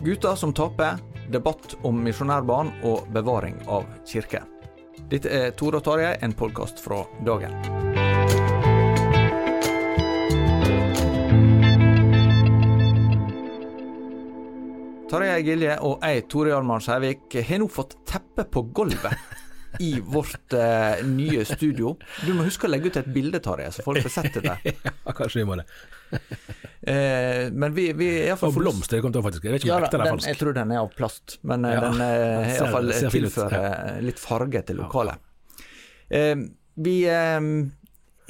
Gutter 0.00 0.34
som 0.34 0.52
taper, 0.56 0.96
debatt 1.28 1.74
om 1.84 1.98
misjonærbarn 2.00 2.70
og 2.88 3.10
bevaring 3.12 3.58
av 3.68 3.84
kirke. 4.08 4.40
Dette 5.10 5.28
er 5.28 5.50
Tore 5.52 5.76
og 5.76 5.84
Tarjei, 5.84 6.14
en 6.24 6.32
podkast 6.32 6.80
fra 6.80 7.02
dagen. 7.26 7.52
Tarjei 15.12 15.36
Gilje 15.44 15.76
og 15.84 16.00
jeg, 16.00 16.24
Tore 16.32 16.54
Hjalmar 16.54 16.80
Sævik, 16.80 17.36
har 17.36 17.60
nå 17.60 17.68
fått 17.68 17.98
teppe 18.08 18.48
på 18.48 18.64
gulvet 18.72 19.84
i 19.84 19.98
vårt 20.00 20.56
eh, 20.56 21.04
nye 21.04 21.44
studio. 21.44 21.98
Du 22.24 22.32
må 22.32 22.48
huske 22.48 22.64
å 22.64 22.72
legge 22.72 22.88
ut 22.88 23.02
et 23.04 23.12
bilde, 23.12 23.44
Tarjei, 23.44 23.68
så 23.68 23.84
folk 23.84 24.00
får 24.08 24.16
sett 24.16 24.40
det. 24.40 24.56
Ja, 24.80 25.12
kanskje 25.12 25.42
vi 25.42 25.50
må 25.52 25.60
det. 25.60 25.68
Eh, 26.80 27.50
men 27.52 27.74
vi, 27.76 27.90
vi 27.92 28.06
er 28.08 28.30
iallfall 28.30 28.54
Og 28.54 28.62
blomster 28.62 29.02
kom 29.04 29.12
til 29.12 29.20
å 29.20 29.24
faktisk. 29.26 29.44
Jeg 29.44 29.52
vet 29.52 29.64
ikke 29.66 29.74
om 29.74 29.82
Ja, 29.82 29.88
ekte 29.90 29.98
eller 29.98 30.14
falsk. 30.14 30.28
jeg 30.30 30.38
tror 30.40 30.54
den 30.56 30.70
er 30.72 30.78
av 30.80 30.86
plast, 30.96 31.34
men 31.44 31.66
eh, 31.68 31.74
Ja. 31.74 31.80
den 31.84 32.00
er 32.06 32.46
Ser- 32.46 32.62
iallfall 32.62 32.88
tilfører 33.12 33.98
litt 34.06 34.22
farge 34.22 34.62
til 34.70 34.78
lokalet. 34.80 35.20
Eh, 36.08 36.40
vi 36.80 36.94
eh, 37.04 37.50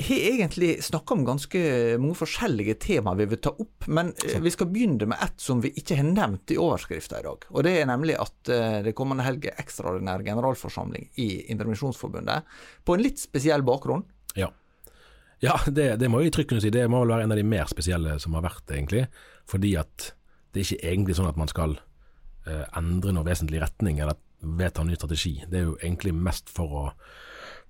har 0.01 0.27
egentlig 0.33 0.73
snakka 0.83 1.15
om 1.15 1.23
ganske 1.29 1.63
mange 2.03 2.19
forskjellige 2.19 2.75
temaer 2.83 3.21
vi 3.23 3.29
vil 3.37 3.39
ta 3.47 3.55
opp, 3.55 3.87
men 3.87 4.11
eh, 4.27 4.41
vi 4.43 4.51
skal 4.51 4.67
begynne 4.75 5.07
med 5.15 5.23
ett 5.23 5.39
som 5.47 5.63
vi 5.63 5.71
ikke 5.79 6.01
har 6.01 6.11
nevnt 6.11 6.51
i 6.51 6.59
overskrifta 6.59 7.21
i 7.23 7.27
dag. 7.31 7.47
Og 7.55 7.63
Det 7.69 7.77
er 7.79 7.87
nemlig 7.87 8.19
at 8.19 8.51
eh, 8.51 8.81
det 8.89 8.97
kommende 8.99 9.29
helg 9.31 9.47
er 9.47 9.63
ekstraordinær 9.63 10.27
generalforsamling 10.27 11.07
i 11.23 11.31
Intermisjonsforbundet 11.55 12.43
på 12.83 12.99
en 12.99 13.07
litt 13.07 13.23
spesiell 13.23 13.63
bakgrunn. 13.63 14.03
Ja, 14.35 14.51
ja 15.45 15.57
det, 15.67 15.95
det 16.01 16.09
må 16.13 16.23
jeg 16.23 16.35
trygt 16.37 16.53
kunne 16.53 16.63
si. 16.65 16.73
Det 16.73 16.87
må 16.91 17.03
vel 17.03 17.15
være 17.15 17.29
en 17.29 17.35
av 17.35 17.41
de 17.41 17.47
mer 17.47 17.71
spesielle 17.71 18.19
som 18.23 18.37
har 18.37 18.45
vært, 18.47 18.67
egentlig. 18.71 19.07
Fordi 19.51 19.75
at 19.81 20.13
det 20.53 20.61
er 20.61 20.67
ikke 20.67 20.91
egentlig 20.93 21.17
sånn 21.19 21.31
at 21.31 21.39
man 21.41 21.51
skal 21.51 21.79
eh, 22.47 22.67
endre 22.79 23.15
noe 23.15 23.27
vesentlig 23.27 23.63
retning 23.63 24.03
eller 24.03 24.19
vedta 24.41 24.83
en 24.83 24.91
ny 24.91 24.99
strategi. 24.99 25.37
Det 25.49 25.61
er 25.61 25.67
jo 25.69 25.79
egentlig 25.81 26.15
mest 26.17 26.51
for 26.53 26.77
å, 26.77 26.85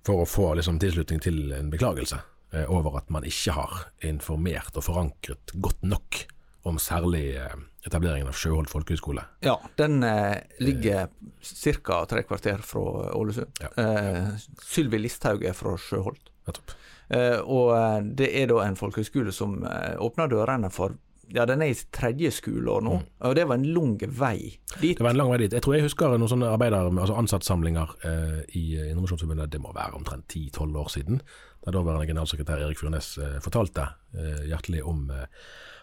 for 0.07 0.23
å 0.23 0.29
få 0.29 0.53
liksom, 0.59 0.79
tilslutning 0.81 1.21
til 1.23 1.51
en 1.55 1.71
beklagelse 1.73 2.19
eh, 2.55 2.67
over 2.71 2.99
at 3.01 3.11
man 3.13 3.27
ikke 3.27 3.55
har 3.57 3.81
informert 4.07 4.77
og 4.79 4.87
forankret 4.87 5.53
godt 5.53 5.83
nok 5.85 6.23
om 6.69 6.77
særlig 6.81 7.35
eh, 7.41 7.55
etableringen 7.87 8.29
av 8.29 8.37
Sjøholt 8.37 8.69
folkehøgskole. 8.71 9.23
Ja, 9.45 9.57
den 9.81 10.03
eh, 10.05 10.43
ligger 10.61 11.09
ca. 11.41 12.03
tre 12.09 12.23
kvarter 12.27 12.61
fra 12.65 13.11
Ålesund. 13.17 13.61
Ja. 13.63 13.71
Eh, 13.81 14.45
Sylvi 14.61 15.01
Listhaug 15.01 15.45
er 15.47 15.57
fra 15.57 15.73
Sjøholt. 15.81 16.31
Nettopp. 16.47 16.73
Eh, 16.73 16.77
og 17.11 17.71
eh, 17.75 18.01
det 18.19 18.29
er 18.41 18.51
da 18.51 18.65
en 18.65 18.77
folkehøyskole 18.79 19.33
som 19.35 19.61
eh, 19.67 19.95
åpner 19.99 20.31
dørene 20.31 20.71
for 20.73 20.95
ja, 21.31 21.45
den 21.47 21.61
er 21.63 21.71
i 21.71 21.77
tredje 21.95 22.31
skoleår 22.35 22.83
nå, 22.83 22.97
og 23.23 23.35
det 23.37 23.45
var 23.47 23.59
en 23.59 23.67
lang 23.71 23.93
vei 24.03 24.57
dit. 24.81 24.91
Mm. 24.91 24.97
Det 24.99 25.05
var 25.05 25.13
en 25.13 25.19
lang 25.21 25.31
vei 25.31 25.39
dit. 25.43 25.55
Jeg 25.55 25.63
tror 25.63 25.77
jeg 25.77 25.85
husker 25.85 26.15
noen 26.17 26.31
sånne 26.31 26.51
arbeider, 26.51 26.89
altså 26.91 27.17
ansattsamlinger 27.21 27.93
eh, 28.07 28.37
i 28.59 28.65
Innovasjonsforbundet, 28.89 29.51
det 29.53 29.61
må 29.63 29.71
være 29.75 29.95
omtrent 29.99 30.27
10-12 30.27 30.79
år 30.83 30.91
siden, 30.91 31.21
der 31.63 31.75
daværende 31.75 32.09
generalsekretær 32.09 32.63
Erik 32.65 32.81
Furnes 32.81 33.13
eh, 33.21 33.37
fortalte 33.43 33.87
eh, 34.15 34.47
hjertelig 34.51 34.83
om 34.87 35.05
eh, 35.15 35.27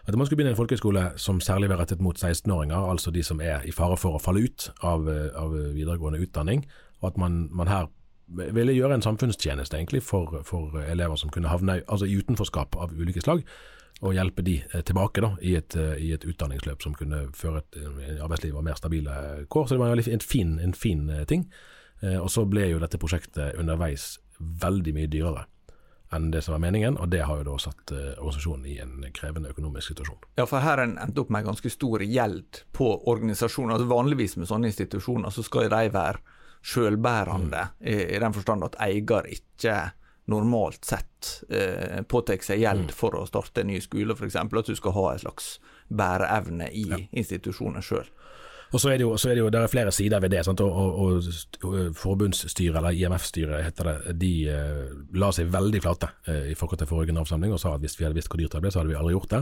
at 0.09 0.17
man 0.17 0.25
skulle 0.25 0.39
begynne 0.39 0.55
en 0.55 0.59
folkehøyskole 0.59 1.05
som 1.21 1.41
særlig 1.43 1.69
var 1.69 1.81
rettet 1.83 2.01
mot 2.01 2.17
16-åringer, 2.17 2.89
altså 2.89 3.11
de 3.13 3.23
som 3.25 3.41
er 3.41 3.65
i 3.65 3.73
fare 3.75 3.97
for 3.99 4.17
å 4.17 4.21
falle 4.21 4.45
ut 4.45 4.69
av, 4.85 5.09
eh, 5.09 5.29
av 5.37 5.53
videregående 5.53 6.21
utdanning, 6.21 6.65
og 7.01 7.13
at 7.13 7.21
man, 7.21 7.47
man 7.55 7.71
her 7.71 7.89
ville 8.29 8.75
gjøre 8.75 8.99
en 8.99 9.05
samfunnstjeneste 9.05 9.77
egentlig 9.77 10.03
for, 10.05 10.41
for 10.45 10.77
elever 10.83 11.17
som 11.19 11.31
kunne 11.33 11.51
havne 11.51 11.79
altså 11.87 12.05
i 12.05 12.17
utenforskap 12.19 12.77
av 12.77 12.93
ulike 12.93 13.23
slag, 13.23 13.43
og 13.99 14.15
hjelpe 14.15 14.43
de 14.47 14.59
eh, 14.61 14.83
tilbake 14.85 15.23
da, 15.23 15.33
i, 15.43 15.55
et, 15.59 15.75
eh, 15.75 15.97
i 15.99 16.13
et 16.15 16.23
utdanningsløp 16.25 16.83
som 16.83 16.95
kunne 16.95 17.25
føre 17.35 17.63
et 17.63 17.79
eh, 17.81 18.15
arbeidsliv 18.23 18.55
og 18.55 18.65
mer 18.67 18.79
stabile 18.79 19.15
kår. 19.51 19.67
Så 19.67 19.75
det 19.75 19.81
var 19.81 19.99
en, 19.99 20.23
fin, 20.23 20.57
en 20.63 20.73
fin 20.73 21.05
ting. 21.27 21.49
Og 21.99 22.29
så 22.31 22.45
ble 22.47 22.69
jo 22.69 22.77
dette 22.79 22.95
prosjektet 22.95 23.57
underveis 23.59 24.13
veldig 24.39 24.93
mye 24.95 25.09
dyrere 25.11 25.41
enn 26.15 26.29
det 26.31 26.39
som 26.41 26.55
var 26.55 26.61
meningen, 26.63 26.95
og 26.97 27.11
det 27.11 27.25
har 27.27 27.41
jo 27.41 27.49
da 27.51 27.57
satt 27.61 27.91
organisasjonen 27.91 28.63
i 28.65 28.77
en 28.81 29.03
krevende 29.13 29.51
økonomisk 29.51 29.91
situasjon. 29.91 30.23
Ja, 30.39 30.45
for 30.47 30.63
her 30.63 30.79
har 30.79 30.81
en 30.81 30.95
endt 30.97 31.19
opp 31.21 31.29
med 31.29 31.45
ganske 31.45 31.69
stor 31.69 32.01
gjeld 32.01 32.61
på 32.73 32.87
organisasjoner. 33.11 33.75
Altså 33.75 33.91
vanligvis 33.91 34.37
med 34.39 34.49
sånne 34.49 34.71
institusjoner 34.71 35.35
så 35.35 35.43
skal 35.45 35.67
de 35.69 35.91
være 35.93 36.23
selvbærende, 36.65 37.69
i, 37.79 37.95
i 38.15 38.19
den 38.19 38.35
forstand 38.35 38.67
at 38.67 38.77
eier 38.83 39.27
ikke 39.31 39.77
normalt 40.29 40.85
sett 40.85 41.31
eh, 41.49 42.01
påtar 42.05 42.41
seg 42.45 42.61
gjeld 42.61 42.93
for 42.93 43.17
å 43.17 43.25
starte 43.27 43.63
en 43.63 43.71
ny 43.71 43.79
skole, 43.81 44.13
f.eks. 44.13 44.37
At 44.37 44.69
du 44.69 44.75
skal 44.77 44.95
ha 44.95 45.05
en 45.13 45.23
slags 45.25 45.57
bæreevne 45.89 46.69
i 46.69 46.85
institusjonen 47.09 47.83
sjøl. 47.83 48.07
Og 48.69 48.77
så 48.77 48.91
er 48.91 48.99
det 49.01 49.05
jo, 49.07 49.15
så 49.17 49.31
er 49.31 49.37
det 49.37 49.41
jo 49.41 49.49
er 49.49 49.71
flere 49.71 49.91
sider 49.93 50.21
ved 50.21 50.29
det. 50.29 50.43
Sant? 50.45 50.61
Og, 50.61 50.69
og, 50.69 51.29
og, 51.65 51.79
Forbundsstyret, 51.97 52.77
eller 52.77 52.93
IMF-styret 52.93 53.65
heter 53.65 53.89
det, 53.89 54.17
de 54.21 54.33
eh, 54.53 54.91
la 55.17 55.31
seg 55.33 55.49
veldig 55.49 55.81
flate 55.81 56.11
eh, 56.29 56.51
i 56.51 56.57
forkant 56.57 56.83
til 56.83 56.91
forrige 56.91 57.09
generalforsamling 57.09 57.55
og 57.55 57.61
sa 57.61 57.73
at 57.73 57.81
hvis 57.81 57.97
vi 57.97 58.05
hadde 58.05 58.19
visst 58.19 58.29
hvor 58.29 58.41
dyrt 58.41 58.53
det 58.53 58.61
ble, 58.61 58.73
så 58.73 58.83
hadde 58.83 58.93
vi 58.93 58.99
aldri 58.99 59.15
gjort 59.15 59.33
det. 59.33 59.41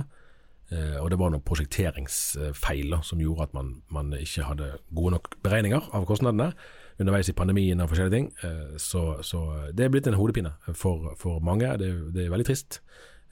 Eh, 0.71 0.95
og 1.01 1.11
det 1.11 1.19
var 1.19 1.33
noen 1.33 1.43
prosjekteringsfeil 1.43 2.97
som 3.09 3.23
gjorde 3.23 3.49
at 3.49 3.57
man, 3.57 3.75
man 3.91 4.15
ikke 4.15 4.47
hadde 4.47 4.73
gode 4.95 5.17
nok 5.17 5.35
beregninger 5.43 5.91
av 5.95 6.07
kostnadene 6.07 6.53
underveis 6.99 7.29
i 7.29 7.35
pandemien 7.37 7.81
og 7.81 7.91
forskjellige 7.91 8.15
ting. 8.15 8.31
Eh, 8.43 8.77
så, 8.81 9.19
så 9.21 9.43
det 9.73 9.85
er 9.85 9.91
blitt 9.93 10.07
en 10.09 10.17
hodepine 10.17 10.53
for, 10.73 11.13
for 11.19 11.39
mange. 11.43 11.69
Det, 11.81 11.91
det 12.15 12.25
er 12.25 12.33
veldig 12.33 12.47
trist. 12.47 12.81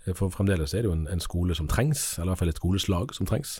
Eh, 0.05 0.13
For 0.13 0.29
fremdeles 0.33 0.73
er 0.73 0.85
det 0.85 0.91
jo 0.91 0.97
en, 0.97 1.07
en 1.11 1.23
skole 1.23 1.55
som 1.57 1.69
trengs, 1.71 2.17
eller 2.17 2.29
i 2.29 2.33
hvert 2.33 2.43
fall 2.43 2.53
et 2.53 2.61
skoleslag 2.61 3.15
som 3.17 3.29
trengs 3.29 3.57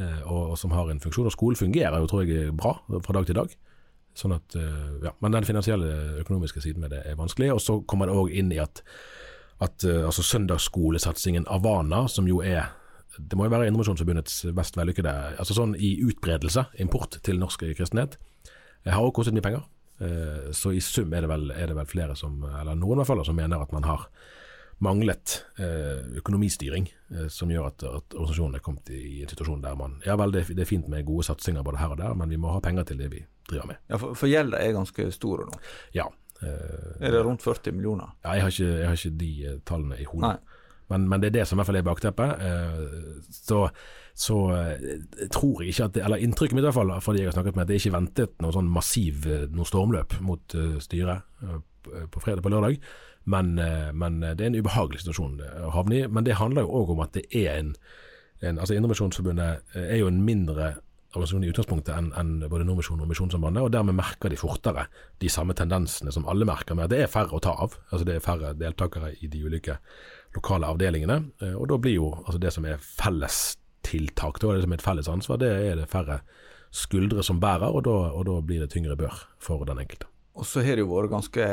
eh, 0.00 0.20
og, 0.24 0.54
og 0.54 0.58
som 0.58 0.74
har 0.74 0.90
en 0.90 1.00
funksjon. 1.00 1.30
Og 1.30 1.36
skolen 1.36 1.60
fungerer 1.60 1.98
jo, 1.98 2.10
tror 2.10 2.26
jeg, 2.26 2.52
bra 2.56 2.74
fra 3.04 3.18
dag 3.18 3.26
til 3.26 3.38
dag. 3.38 3.54
Sånn 4.18 4.34
at, 4.34 4.58
eh, 4.58 4.98
ja, 5.06 5.14
Men 5.22 5.36
den 5.36 5.46
finansielle, 5.46 6.20
økonomiske 6.24 6.62
siden 6.64 6.82
med 6.82 6.90
det 6.96 7.04
er 7.06 7.18
vanskelig. 7.18 7.52
Og 7.54 7.62
så 7.62 7.80
kommer 7.86 8.10
det 8.10 8.18
òg 8.18 8.34
inn 8.34 8.50
i 8.54 8.58
at, 8.62 8.82
at 9.62 9.86
eh, 9.86 10.02
altså 10.08 10.26
søndagsskolesatsingen 10.26 11.46
Avana, 11.46 12.06
som 12.10 12.26
jo 12.26 12.42
er 12.42 12.74
det 13.18 13.34
må 13.34 13.48
jo 13.48 13.50
være 13.50 13.66
Indremisjonsforbundets 13.66 14.44
mest 14.54 14.76
vellykkede 14.78 15.12
altså 15.42 15.56
sånn 15.56 15.72
i 15.74 15.96
utbredelse, 16.06 16.68
import 16.78 17.16
til 17.26 17.40
norsk 17.40 17.64
kristenhet. 17.74 18.14
Det 18.84 18.94
har 18.94 19.04
også 19.04 19.20
kostet 19.20 19.36
mye 19.36 19.44
penger. 19.44 19.66
Eh, 19.98 20.50
så 20.52 20.72
i 20.72 20.80
sum 20.80 21.12
er 21.12 21.24
det, 21.24 21.30
vel, 21.30 21.50
er 21.50 21.70
det 21.70 21.76
vel 21.78 21.88
flere 21.90 22.16
som, 22.18 22.38
eller 22.46 22.76
noen 22.78 22.98
i 22.98 23.02
hvert 23.02 23.10
fall, 23.10 23.24
som 23.26 23.38
mener 23.38 23.62
at 23.62 23.72
man 23.74 23.86
har 23.88 24.06
manglet 24.84 25.40
eh, 25.58 26.04
økonomistyring, 26.20 26.86
eh, 27.16 27.26
som 27.34 27.50
gjør 27.50 27.66
at, 27.72 27.82
at, 27.82 28.14
organisasjonen 28.14 28.60
er 28.60 28.62
kommet 28.62 28.92
i 28.94 29.24
en 29.24 29.32
situasjon 29.32 29.64
der 29.64 29.74
man 29.78 29.96
Ja 30.06 30.14
vel, 30.20 30.30
det, 30.36 30.44
det 30.52 30.62
er 30.62 30.70
fint 30.70 30.86
med 30.90 31.06
gode 31.08 31.26
satsinger 31.26 31.66
både 31.66 31.80
her 31.82 31.96
og 31.96 31.98
der, 31.98 32.14
men 32.14 32.30
vi 32.30 32.38
må 32.38 32.52
ha 32.54 32.62
penger 32.62 32.86
til 32.86 33.02
det 33.02 33.10
vi 33.16 33.24
driver 33.50 33.72
med. 33.72 33.82
Ja, 33.90 33.98
For, 33.98 34.14
for 34.18 34.30
gjelda 34.30 34.62
er 34.62 34.76
ganske 34.78 35.10
stor 35.16 35.42
nå? 35.48 35.60
Ja. 35.96 36.06
er 36.38 37.10
det 37.10 37.24
rundt 37.26 37.42
40 37.42 37.74
millioner? 37.74 38.14
Ja, 38.22 38.36
jeg 38.36 38.44
har 38.44 38.54
ikke, 38.54 38.70
jeg 38.78 38.86
har 38.86 39.00
ikke 39.00 39.18
de 39.18 39.60
tallene 39.66 39.98
i 39.98 40.06
hodet. 40.06 40.36
Men, 40.88 41.08
men, 41.10 41.20
det 41.20 41.32
er 41.32 41.40
det 41.40 41.48
som 41.48 41.58
i 41.58 41.60
hvert 41.60 41.68
fall 41.68 41.80
er 41.80 41.88
bakteppet. 41.88 42.44
Så, 43.34 43.64
så 44.18 44.38
tror 45.30 45.60
jeg 45.62 45.70
ikke 45.70 45.84
at 45.86 45.98
Eller 46.02 46.22
inntrykket 46.26 46.56
mitt 46.56 46.64
i 46.64 46.66
hvert 46.66 46.74
fall, 46.74 46.90
fordi 47.04 47.20
jeg 47.22 47.28
har 47.30 47.36
snakket 47.36 47.54
med, 47.54 47.62
at 47.62 47.68
det 47.70 47.76
er 47.76 47.82
ikke 47.84 47.94
ventet 47.94 48.32
noe 48.42 48.50
sånn 48.56 48.70
massiv 48.74 49.28
noe 49.54 49.68
stormløp 49.68 50.16
mot 50.26 50.56
styret 50.82 51.22
på 52.10 52.24
fredag 52.24 52.42
på 52.42 52.50
lørdag. 52.50 52.80
Men, 53.28 53.58
eh, 53.58 53.92
men, 53.92 54.20
det 54.20 54.40
er 54.40 54.48
en 54.48 54.58
ubehagelig 54.58 55.02
situasjon 55.02 55.40
å 55.66 55.72
havne 55.74 55.98
i. 56.00 56.04
Men 56.08 56.24
det 56.24 56.38
handler 56.40 56.64
jo 56.64 56.82
òg 56.82 56.94
om 56.94 57.02
at 57.04 57.16
det 57.16 57.26
er 57.36 57.58
en, 57.58 57.74
en 58.40 58.60
altså 58.60 58.76
Indremisjonsforbundet 58.78 59.74
eh, 59.74 59.88
er 59.96 60.00
jo 60.00 60.08
en 60.08 60.22
mindre 60.24 60.76
organisasjon 61.08 61.44
i 61.44 61.50
utgangspunktet 61.50 61.94
enn 61.96 62.10
en 62.20 62.32
både 62.52 62.66
Nordmisjonen 62.68 63.04
og 63.04 63.10
Misjonssambandet, 63.10 63.64
og 63.64 63.72
dermed 63.72 63.96
merker 63.96 64.32
de 64.32 64.40
fortere 64.40 64.86
de 65.20 65.30
samme 65.32 65.56
tendensene 65.56 66.12
som 66.12 66.26
alle 66.28 66.48
merker, 66.48 66.76
med 66.76 66.86
at 66.86 66.92
det 66.92 67.02
er 67.04 67.12
færre 67.12 67.36
å 67.36 67.40
ta 67.44 67.54
av. 67.64 67.76
altså 67.90 68.08
Det 68.08 68.16
er 68.16 68.24
færre 68.24 68.54
deltakere 68.56 69.14
i 69.20 69.28
de 69.28 69.44
ulike 69.44 69.78
lokale 70.36 70.68
avdelingene. 70.72 71.22
Eh, 71.42 71.56
og 71.56 71.68
da 71.72 71.80
blir 71.80 71.98
jo 71.98 72.12
altså 72.24 72.40
det 72.40 72.54
som 72.56 72.68
er 72.68 72.80
fellestiltak, 72.80 73.64
det 73.92 74.62
som 74.64 74.72
er 74.72 74.78
et 74.78 74.84
felles 74.84 75.08
ansvar, 75.08 75.40
det 75.40 75.50
er 75.50 75.80
det 75.80 75.88
færre 75.90 76.20
skuldre 76.74 77.24
som 77.24 77.40
bærer, 77.40 77.68
og 77.68 77.84
da, 77.86 77.96
og 78.12 78.26
da 78.28 78.38
blir 78.44 78.60
det 78.60 78.72
tyngre 78.74 78.96
bør 78.96 79.24
for 79.40 79.64
den 79.68 79.80
enkelte. 79.80 80.08
Og 80.38 80.46
så 80.46 80.62
har 80.62 80.78
det 80.78 80.84
jo 80.84 80.92
vært 80.92 81.10
ganske 81.10 81.46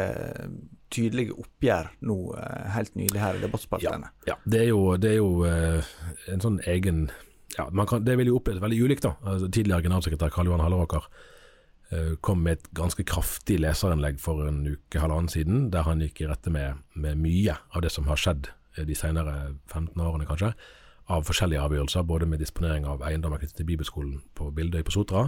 tydelige 0.94 1.36
oppgjør 1.42 1.92
nå 2.06 2.18
eh, 2.38 2.66
helt 2.76 2.98
nylig 3.00 3.22
her 3.22 3.38
i 3.38 3.42
debattspaltene. 3.42 4.12
Ja, 4.28 4.36
ja, 4.36 4.40
det 4.46 4.60
er 4.62 4.68
jo, 4.70 4.82
det 5.02 5.14
er 5.16 5.18
jo 5.18 5.30
uh, 5.42 5.94
en 6.32 6.44
sånn 6.44 6.60
egen 6.70 7.08
ja, 7.56 7.66
kan, 7.88 8.04
Det 8.06 8.18
vil 8.20 8.30
jo 8.30 8.38
oppleves 8.38 8.62
veldig 8.62 8.82
ulikt. 8.84 9.08
da. 9.08 9.16
Altså, 9.24 9.50
tidligere 9.50 9.88
generalsekretær 9.88 10.34
Karl 10.36 10.52
Johan 10.52 10.62
Halleraker 10.62 11.08
uh, 11.08 12.14
kom 12.22 12.46
med 12.46 12.60
et 12.60 12.70
ganske 12.78 13.08
kraftig 13.08 13.58
leserinnlegg 13.64 14.22
for 14.22 14.46
en 14.46 14.62
uke, 14.68 15.02
halvannen 15.02 15.32
siden, 15.34 15.70
der 15.74 15.88
han 15.90 16.04
gikk 16.06 16.22
i 16.22 16.30
rette 16.30 16.54
med, 16.54 16.84
med 16.94 17.18
mye 17.24 17.58
av 17.74 17.86
det 17.86 17.94
som 17.96 18.12
har 18.12 18.22
skjedd 18.22 18.52
de 18.76 18.96
senere 18.98 19.56
15 19.72 19.96
årene, 20.04 20.28
kanskje 20.28 20.52
av 21.12 21.26
forskjellige 21.28 21.62
avgjørelser, 21.62 22.08
både 22.08 22.30
med 22.30 22.42
disponering 22.42 22.88
av 22.90 23.04
eiendommer 23.06 23.42
knyttet 23.42 23.60
til 23.60 23.70
bibelskolen 23.70 24.18
på 24.38 24.50
Bildøy 24.56 24.82
på 24.86 24.96
Sotra, 24.96 25.28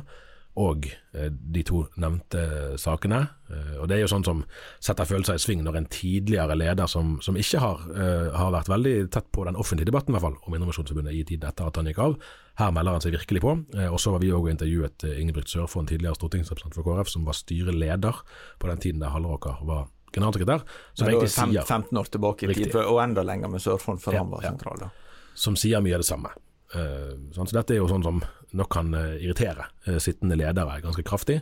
og 0.57 0.87
eh, 1.13 1.27
de 1.29 1.61
to 1.65 1.83
nevnte 2.01 2.41
sakene. 2.81 3.19
Eh, 3.51 3.75
og 3.77 3.85
Det 3.89 3.97
er 3.97 4.01
jo 4.01 4.09
sånn 4.09 4.25
som 4.25 4.39
setter 4.81 5.05
følelser 5.05 5.37
i 5.37 5.43
sving 5.43 5.61
når 5.65 5.77
en 5.77 5.89
tidligere 5.93 6.57
leder 6.57 6.89
som, 6.89 7.19
som 7.21 7.37
ikke 7.37 7.61
har, 7.61 7.83
uh, 7.93 8.33
har, 8.33 8.49
vært 8.55 8.71
veldig 8.71 8.95
tett 9.13 9.29
på 9.33 9.45
den 9.45 9.59
offentlige 9.59 9.91
debatten 9.91 10.13
i 10.13 10.17
hvert 10.17 10.25
fall, 10.25 10.39
om 10.49 10.57
Innovasjonsforbundet 10.57 11.13
i 11.13 11.23
tiden 11.29 11.45
etter 11.49 11.69
at 11.69 11.77
han 11.77 11.91
gikk 11.91 12.01
av, 12.01 12.17
her 12.57 12.73
melder 12.73 12.97
han 12.97 13.05
seg 13.05 13.13
virkelig 13.13 13.43
på. 13.43 13.53
Og 13.85 13.99
Så 14.01 14.15
var 14.15 14.23
vi 14.23 14.33
òg 14.33 14.49
intervjuet 14.49 15.05
Ingebrigt 15.13 15.53
Sørfond, 15.53 15.91
tidligere 15.91 16.17
stortingsrepresentant 16.17 16.73
for 16.73 16.87
KrF, 16.87 17.13
som 17.13 17.27
var 17.27 17.37
styreleder 17.37 18.23
på 18.57 18.71
den 18.71 18.81
tiden 18.81 19.05
der 19.05 19.13
Halleraker 19.13 19.61
var 19.67 19.91
generalsekretær. 20.15 20.65
Som 20.97 21.11
egentlig 21.11 21.35
sier 21.35 21.61
15 21.61 22.01
år 22.01 22.09
tilbake 22.09 22.49
i 22.49 22.57
tid, 22.57 22.73
og 22.81 23.03
enda 23.03 23.21
lenger 23.27 23.53
med 23.53 23.61
Sørfond, 23.61 24.01
før 24.01 24.17
ja, 24.17 24.23
han 24.25 24.33
var 24.33 24.47
sentral. 24.49 24.87
Da. 24.87 24.89
Som 25.37 25.57
sier 25.59 25.83
mye 25.85 25.97
av 25.97 26.03
det 26.03 26.09
samme. 26.09 26.33
Uh, 26.75 27.15
så 27.31 27.45
dette 27.53 27.75
er 27.75 27.79
jo 27.79 27.87
sånn 27.87 28.03
som 28.03 28.19
nok 28.57 28.69
kan 28.73 28.91
uh, 28.91 29.15
irritere 29.21 29.69
uh, 29.87 29.99
sittende 30.03 30.35
ledere 30.35 30.81
ganske 30.83 31.05
kraftig. 31.05 31.41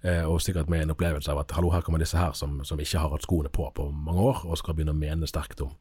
og 0.00 0.38
sikkert 0.40 0.70
med 0.72 0.80
en 0.80 0.92
opplevelse 0.94 1.28
av 1.28 1.42
at 1.42 1.50
hallo, 1.52 1.74
her 1.74 1.82
kommer 1.84 2.00
disse 2.00 2.16
her 2.16 2.32
som, 2.32 2.54
som, 2.64 2.78
ikke 2.80 3.02
har 3.02 3.10
hatt 3.12 3.26
skoene 3.26 3.50
på 3.52 3.66
på 3.76 3.84
mange 3.92 4.22
år, 4.30 4.38
og 4.48 4.56
skal 4.56 4.72
begynne 4.72 4.94
å 4.94 4.96
mene 4.96 5.28
sterkt 5.28 5.60
om 5.60 5.74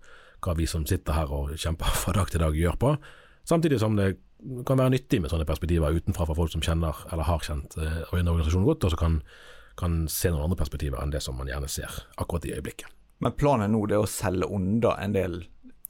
hva 0.44 0.58
vi 0.60 0.66
som 0.68 0.84
sitter 0.84 1.16
her 1.16 1.32
og 1.32 1.54
kjemper 1.56 1.88
fra 2.02 2.12
dag 2.18 2.28
til 2.28 2.44
dag 2.44 2.58
gjør 2.60 2.76
på. 2.82 2.92
Samtidig 3.48 3.80
som 3.80 3.96
det 3.96 4.18
kan 4.68 4.76
være 4.76 4.92
nyttig 4.98 5.22
med 5.24 5.32
sånne 5.32 5.48
perspektiver 5.48 5.96
utenfra 5.96 6.28
fra 6.28 6.36
folk 6.36 6.52
som 6.52 6.60
kjenner 6.60 7.00
eller 7.14 7.30
har 7.30 7.48
kjent 7.48 7.80
en 7.80 8.28
organisasjon 8.34 8.68
godt, 8.68 8.84
og 8.84 8.92
som 8.92 9.00
kan, 9.06 9.18
kan 9.80 10.02
se 10.12 10.34
noen 10.34 10.50
andre 10.50 10.60
perspektiver 10.66 11.00
enn 11.00 11.16
det 11.16 11.24
som 11.24 11.40
man 11.40 11.48
gjerne 11.48 11.72
ser 11.72 12.04
akkurat 12.20 12.50
i 12.50 12.58
øyeblikket. 12.58 12.92
Men 13.24 13.40
planen 13.40 13.72
nå 13.72 13.86
er 13.88 14.00
å 14.00 14.08
selge 14.08 14.52
unna 14.52 14.98
en 15.00 15.16
del 15.16 15.42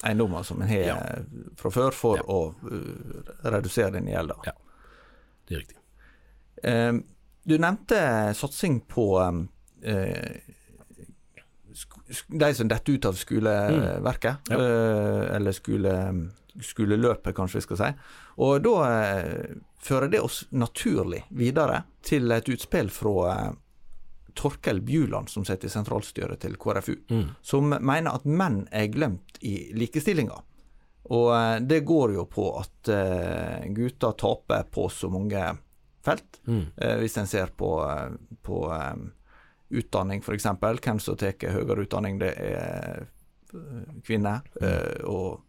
eiendommer 0.03 0.43
som 0.43 0.61
en 0.61 0.67
har 0.67 0.85
ja. 0.87 0.97
fra 1.59 1.71
før, 1.73 1.95
for 1.95 2.21
å 2.23 2.39
uh, 2.51 3.31
redusere 3.51 3.97
den 3.97 4.07
gjelda. 4.11 4.37
Ja, 4.47 4.55
det 5.47 5.55
er 5.55 5.63
riktig. 5.63 5.79
Um, 6.63 7.03
du 7.47 7.55
nevnte 7.57 7.99
satsing 8.37 8.81
på 8.87 9.07
um, 9.19 9.45
de 12.27 12.51
som 12.55 12.71
detter 12.71 12.97
ut 12.97 13.07
av 13.09 13.19
skoleverket, 13.19 14.49
mm. 14.49 14.53
ja. 14.55 14.59
uh, 14.59 15.23
eller 15.35 15.55
skole, 15.55 15.95
skoleløpet, 16.71 17.35
kanskje 17.35 17.59
vi 17.61 17.67
skal 17.67 17.81
si. 17.83 17.89
Og 18.39 18.59
da 18.63 18.75
fører 19.83 20.11
det 20.11 20.21
oss 20.23 20.45
naturlig 20.55 21.25
videre 21.35 21.83
til 22.05 22.31
et 22.35 22.47
utspill 22.51 22.91
fra 22.91 23.49
Torkel 24.39 24.79
Bjuland, 24.81 25.29
som 25.29 25.43
sitter 25.45 25.67
i 25.67 25.73
sentralstyret 25.73 26.39
til 26.39 26.55
KrFU, 26.55 26.95
mm. 27.09 27.25
som 27.41 27.73
mener 27.75 28.13
at 28.15 28.27
menn 28.27 28.61
er 28.71 28.87
glemt 28.87 29.39
i 29.43 29.73
likestillinga. 29.75 30.37
Og 31.09 31.29
eh, 31.35 31.57
det 31.67 31.81
går 31.87 32.13
jo 32.15 32.25
på 32.31 32.45
at 32.59 32.91
uh, 32.93 33.67
gutter 33.75 34.15
taper 34.19 34.69
på 34.71 34.87
så 34.93 35.09
mange 35.11 35.43
felt. 36.05 36.39
Mm. 36.47 36.65
Uh, 36.77 36.95
hvis 37.01 37.17
en 37.19 37.27
ser 37.27 37.51
på, 37.57 37.71
på 38.45 38.59
utdanning, 39.69 40.23
f.eks. 40.23 40.47
Hvem 40.61 41.03
som 41.03 41.19
tar 41.19 41.35
høyere 41.51 41.83
utdanning, 41.83 42.19
det 42.21 42.33
er 42.37 43.07
kvinner. 44.05 44.43
Mm. 44.61 45.07
og 45.09 45.39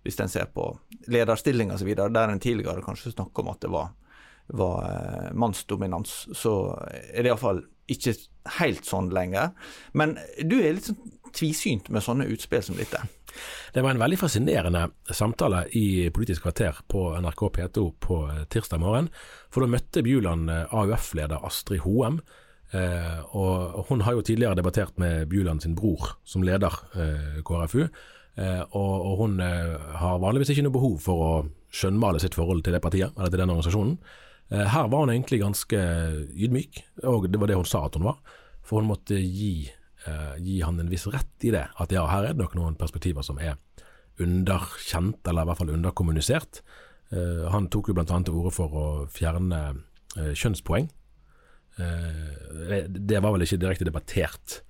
hvis 0.00 0.16
en 0.24 0.30
ser 0.32 0.46
på 0.48 0.64
lederstillinger 1.12 1.76
osv., 1.76 1.90
der 1.92 2.30
en 2.32 2.40
tidligere 2.40 2.80
kanskje 2.80 3.12
snakka 3.12 3.42
om 3.42 3.50
at 3.52 3.60
det 3.60 3.68
var, 3.68 3.90
var 4.46 4.86
mannsdominans, 5.36 6.14
så 6.32 6.54
er 7.12 7.20
det 7.20 7.28
iallfall 7.28 7.60
ikke 7.92 8.14
helt 8.58 8.86
sånn 8.88 9.10
lenger. 9.14 9.52
Men 9.92 10.16
du 10.42 10.58
er 10.60 10.76
litt 10.76 10.90
sånn 10.90 11.00
tvisynt 11.36 11.88
med 11.94 12.02
sånne 12.04 12.28
utspill 12.30 12.62
som 12.64 12.78
dette. 12.78 13.02
Det 13.74 13.82
var 13.84 13.94
en 13.94 14.02
veldig 14.02 14.18
fascinerende 14.18 14.88
samtale 15.14 15.64
i 15.78 16.10
Politisk 16.14 16.42
kvarter 16.46 16.80
på 16.90 17.10
NRK 17.22 17.42
P2 17.56 17.84
på 18.02 18.20
eh, 18.28 18.44
tirsdag 18.50 18.82
morgen. 18.82 19.10
For 19.52 19.62
da 19.62 19.70
møtte 19.70 20.04
Bjuland 20.06 20.50
eh, 20.50 20.74
AUF-leder 20.74 21.44
Astrid 21.46 21.84
Hoem. 21.84 22.20
Eh, 22.74 23.20
og 23.34 23.84
hun 23.88 24.04
har 24.06 24.16
jo 24.16 24.24
tidligere 24.26 24.58
debattert 24.58 24.98
med 25.02 25.28
Bjuland 25.30 25.62
sin 25.62 25.76
bror 25.78 26.16
som 26.24 26.44
leder 26.46 26.74
KrFU. 27.46 27.86
og, 28.70 29.16
hun 29.18 29.40
har 29.40 30.20
vanligvis 30.22 30.52
ikke 30.52 30.62
noe 30.62 30.72
behov 30.72 31.00
for 31.02 31.22
å 31.24 31.32
skjønnmale 31.74 32.20
sitt 32.22 32.34
forhold 32.38 32.62
til 32.64 32.72
det 32.72 32.80
partiet, 32.82 33.10
eller 33.18 33.30
til 33.30 33.42
den 33.42 33.50
organisasjonen. 33.50 33.96
Eh, 34.50 34.66
her 34.66 34.88
var 34.88 35.04
hun 35.04 35.12
egentlig 35.12 35.40
ganske 35.40 35.80
ydmyk, 36.34 36.82
og 37.06 37.28
det 37.30 37.38
var 37.38 37.50
det 37.50 37.58
hun 37.60 37.68
sa 37.68 37.84
at 37.86 37.94
hun 37.98 38.08
var. 38.08 38.18
For 38.66 38.82
hun 38.82 38.90
måtte 38.90 39.18
gi, 39.18 39.70
uh, 40.06 40.36
gi 40.38 40.60
han 40.62 40.78
en 40.78 40.90
viss 40.90 41.06
rett 41.10 41.46
i 41.46 41.52
det, 41.54 41.64
at 41.80 41.92
ja, 41.94 42.04
her 42.10 42.28
er 42.28 42.34
det 42.34 42.42
nok 42.42 42.56
noen 42.58 42.78
perspektiver 42.78 43.24
som 43.26 43.38
er 43.42 43.58
underkjent, 44.20 45.22
eller 45.26 45.46
i 45.46 45.50
hvert 45.50 45.60
fall 45.62 45.74
underkommunisert. 45.74 46.60
Han 47.50 47.66
tok 47.72 47.88
jo 47.88 47.94
bl.a. 47.96 48.04
til 48.06 48.36
orde 48.36 48.52
for 48.54 48.74
å 48.76 48.82
fjerne 49.10 49.80
kjønnspoeng. 50.14 50.90
det 51.80 53.22
var 53.24 53.32
vel 53.32 53.42
ikke 53.46 53.58
direkte 53.64 53.88
debattert, 53.88 54.60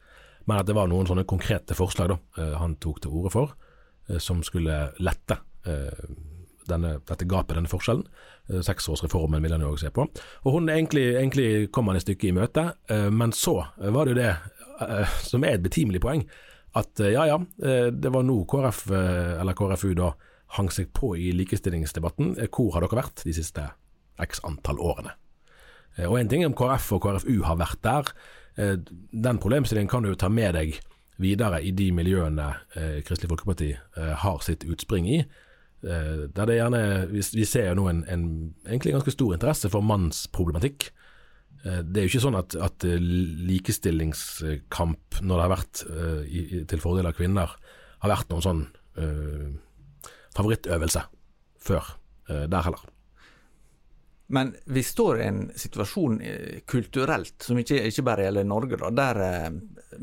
men 0.46 0.62
at 0.62 0.70
det 0.70 0.76
var 0.78 0.88
noen 0.88 1.10
sånne 1.10 1.26
konkrete 1.28 1.76
forslag 1.76 2.14
da, 2.14 2.18
han 2.62 2.78
tok 2.80 3.02
til 3.02 3.18
orde 3.18 3.34
for, 3.34 3.52
som 4.22 4.40
skulle 4.46 4.78
lette 5.02 5.36
denne, 6.70 6.96
dette 7.08 7.28
gapet, 7.28 7.56
denne 7.58 7.70
forskjellen. 7.70 8.06
Eh, 8.50 8.60
seksårsreformen 8.60 9.42
vil 9.42 9.52
han 9.52 9.62
jo 9.62 9.72
også 9.72 9.86
se 9.86 9.92
på. 9.94 10.06
Og 10.44 10.52
hun 10.56 10.68
egentlig, 10.68 11.14
egentlig 11.14 11.70
kom 11.72 11.90
han 11.90 11.98
et 11.98 12.04
stykke 12.04 12.30
i 12.30 12.34
møte, 12.34 12.72
eh, 12.90 13.08
men 13.10 13.32
så 13.36 13.60
var 13.76 14.06
det 14.06 14.14
jo 14.14 14.20
det 14.20 14.30
eh, 14.86 15.18
som 15.26 15.44
er 15.44 15.56
et 15.56 15.64
betimelig 15.64 16.02
poeng, 16.02 16.24
at 16.78 17.00
ja 17.02 17.24
ja, 17.26 17.36
det 17.90 18.10
var 18.14 18.22
nå 18.22 18.44
KrF, 18.46 18.84
eller 18.94 19.56
KrFU 19.58 19.88
da, 19.98 20.12
hang 20.54 20.68
seg 20.70 20.92
på 20.94 21.16
i 21.18 21.32
likestillingsdebatten. 21.34 22.36
Hvor 22.46 22.76
har 22.76 22.84
dere 22.84 23.00
vært 23.00 23.24
de 23.26 23.34
siste 23.34 23.64
x 24.22 24.38
antall 24.46 24.78
årene? 24.78 25.16
Og 26.06 26.14
en 26.20 26.30
ting 26.30 26.44
om 26.46 26.54
KrF 26.54 26.92
og 26.94 27.02
KrFU 27.02 27.40
har 27.42 27.58
vært 27.58 27.82
der. 27.82 28.12
Den 29.10 29.42
problemstillingen 29.42 29.90
kan 29.90 30.06
du 30.06 30.12
jo 30.12 30.20
ta 30.22 30.30
med 30.30 30.54
deg 30.54 30.78
videre 31.18 31.58
i 31.58 31.74
de 31.74 31.90
miljøene 31.90 32.52
Kristelig 33.02 33.32
Folkeparti 33.32 33.72
har 34.22 34.46
sitt 34.46 34.62
utspring 34.62 35.10
i. 35.10 35.24
Eh, 35.80 36.28
der 36.34 36.46
det 36.50 36.58
gjerne, 36.58 36.80
vi, 37.10 37.44
ser 37.48 37.70
jo 37.70 37.78
nå 37.80 37.88
en, 37.90 38.02
en, 38.10 38.24
egentlig 38.66 38.94
ganske 38.96 39.14
stor 39.14 39.34
interesse 39.36 39.70
for 39.72 39.86
mannsproblematikk. 39.86 40.90
Eh, 41.64 41.80
det 41.84 41.96
er 42.00 42.06
jo 42.06 42.12
ikke 42.12 42.26
sånn 42.26 42.40
at, 42.40 42.56
at 42.60 42.86
likestillingskamp, 43.50 45.20
når 45.22 45.34
det 45.34 45.44
har 45.46 45.54
vært 45.56 45.84
i, 46.28 46.40
til 46.68 46.82
fordel 46.82 47.10
av 47.10 47.16
kvinner, 47.18 47.48
har 48.00 48.14
vært 48.14 48.30
noen 48.32 48.44
sånn 48.44 48.62
uh, 48.96 49.48
favorittøvelse 50.32 51.02
før. 51.60 51.84
uh, 52.30 52.46
der 52.48 52.64
heller. 52.64 52.80
Men 54.32 54.54
vi 54.64 54.82
står 54.82 55.20
i 55.20 55.24
en 55.26 55.40
situasjon 55.58 56.20
eh, 56.22 56.60
kulturelt, 56.66 57.42
som 57.42 57.58
ikke, 57.58 57.80
ikke 57.90 58.04
bare 58.06 58.28
gjelder 58.28 58.44
Norge, 58.46 58.76
da, 58.78 58.90
der 58.94 59.18
eh, 59.24 59.48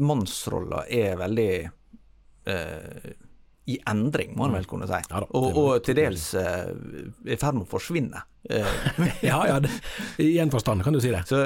mannsrolla 0.04 0.82
er 0.92 1.16
veldig 1.22 1.52
eh, 2.52 3.06
i 3.68 3.76
endring, 3.90 4.32
må 4.38 4.48
en 4.48 4.56
vel 4.56 4.66
kunne 4.70 4.88
si. 4.88 4.96
Ja 5.12 5.20
da, 5.20 5.28
og, 5.36 5.58
og 5.60 5.84
til 5.84 5.98
dels 6.00 6.30
eh, 6.40 6.70
i 7.28 7.36
ferd 7.36 7.58
med 7.58 7.66
å 7.66 7.72
forsvinne. 7.74 8.22
Eh, 8.48 8.64
Ja, 9.28 9.42
ja, 9.50 9.58
det, 9.60 9.72
i 10.24 10.38
en 10.40 10.52
forstand 10.54 10.86
kan 10.86 10.96
du 10.96 11.02
si 11.04 11.12
det. 11.12 11.26
så, 11.28 11.42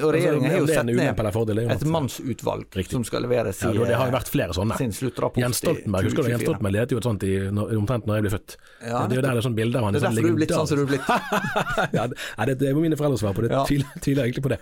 og 0.00 0.14
regjeringen 0.14 0.48
har 0.48 0.56
jo 0.56 0.62
Altså, 0.64 0.84
det 0.86 0.96
sett 0.96 1.18
ned 1.20 1.32
fordel, 1.34 1.60
det 1.60 1.74
et 1.74 1.84
mannsutvalg 1.92 2.78
Riktig. 2.80 2.96
som 2.96 3.04
skal 3.04 3.26
levere 3.26 3.52
sin, 3.52 3.74
ja, 3.76 3.88
det 3.90 3.98
har 4.00 4.08
jo 4.08 4.14
vært 4.16 4.30
flere 4.32 4.56
sånne. 4.56 4.78
sin 4.80 4.94
sluttrapport 4.96 5.42
Jens 5.42 5.60
Stoltenberg, 5.60 6.08
husker 6.08 6.24
du 6.24 6.32
Jens 6.32 6.46
Stoltenberg 6.46 6.76
ledet 6.78 6.96
jo 6.96 7.02
et 7.02 7.10
sånt 7.10 7.28
i, 7.28 7.34
omtrent 7.76 8.08
når 8.08 8.20
jeg 8.20 8.26
ble 8.26 8.32
født. 8.38 8.56
Ja, 8.80 9.02
det 9.04 9.18
er 9.18 9.20
jo 9.20 9.26
der 9.26 9.36
det 9.36 9.42
er 9.42 9.48
sånn 9.50 9.58
bilde 9.60 9.82
av 9.82 9.88
han. 9.88 9.98
Det 9.98 10.00
er 10.00 10.06
sånn 10.06 10.16
derfor 10.16 10.30
du 10.30 10.32
er 10.32 10.40
blitt 10.40 10.56
sånn 10.56 10.72
som 10.72 10.80
du 10.80 10.86
er 10.86 10.90
blitt. 10.94 11.12
ja, 11.98 12.08
det, 12.08 12.16
det, 12.48 12.56
det 12.64 12.72
må 12.72 12.86
mine 12.86 12.96
foreldre 12.96 13.20
svare 13.20 13.36
på 13.36 13.44
det. 13.44 13.52
Ja. 13.52 13.66
Tviler, 14.00 14.24
egentlig 14.24 14.46
på 14.48 14.54
det. 14.54 14.60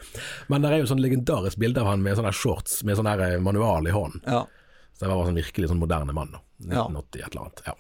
Men 0.51 0.67
det 0.67 0.75
er 0.75 0.83
jo 0.83 0.91
sånn 0.91 1.05
legendarisk 1.05 1.63
bilde 1.63 1.85
av 1.85 1.93
han 1.93 2.03
med 2.03 2.19
sånne 2.19 2.35
shorts 2.35 2.83
med 2.83 2.99
sånn 2.99 3.13
eh, 3.15 3.39
manual 3.39 3.87
i 3.87 3.95
hånden. 3.95 4.27
Ja. 4.27 4.43
Så 4.95 5.05
jeg 5.09 5.11
var 5.11 5.27
sånn 5.27 5.41
virkelig 5.43 5.69
sånn 5.73 5.81
moderne 5.83 6.15
mann. 6.15 6.31
da. 6.37 6.41
Ja. 6.71 6.85
1980 6.87 7.25
et 7.27 7.31
eller 7.35 7.45
annet. 7.45 7.63
Ja, 7.67 7.75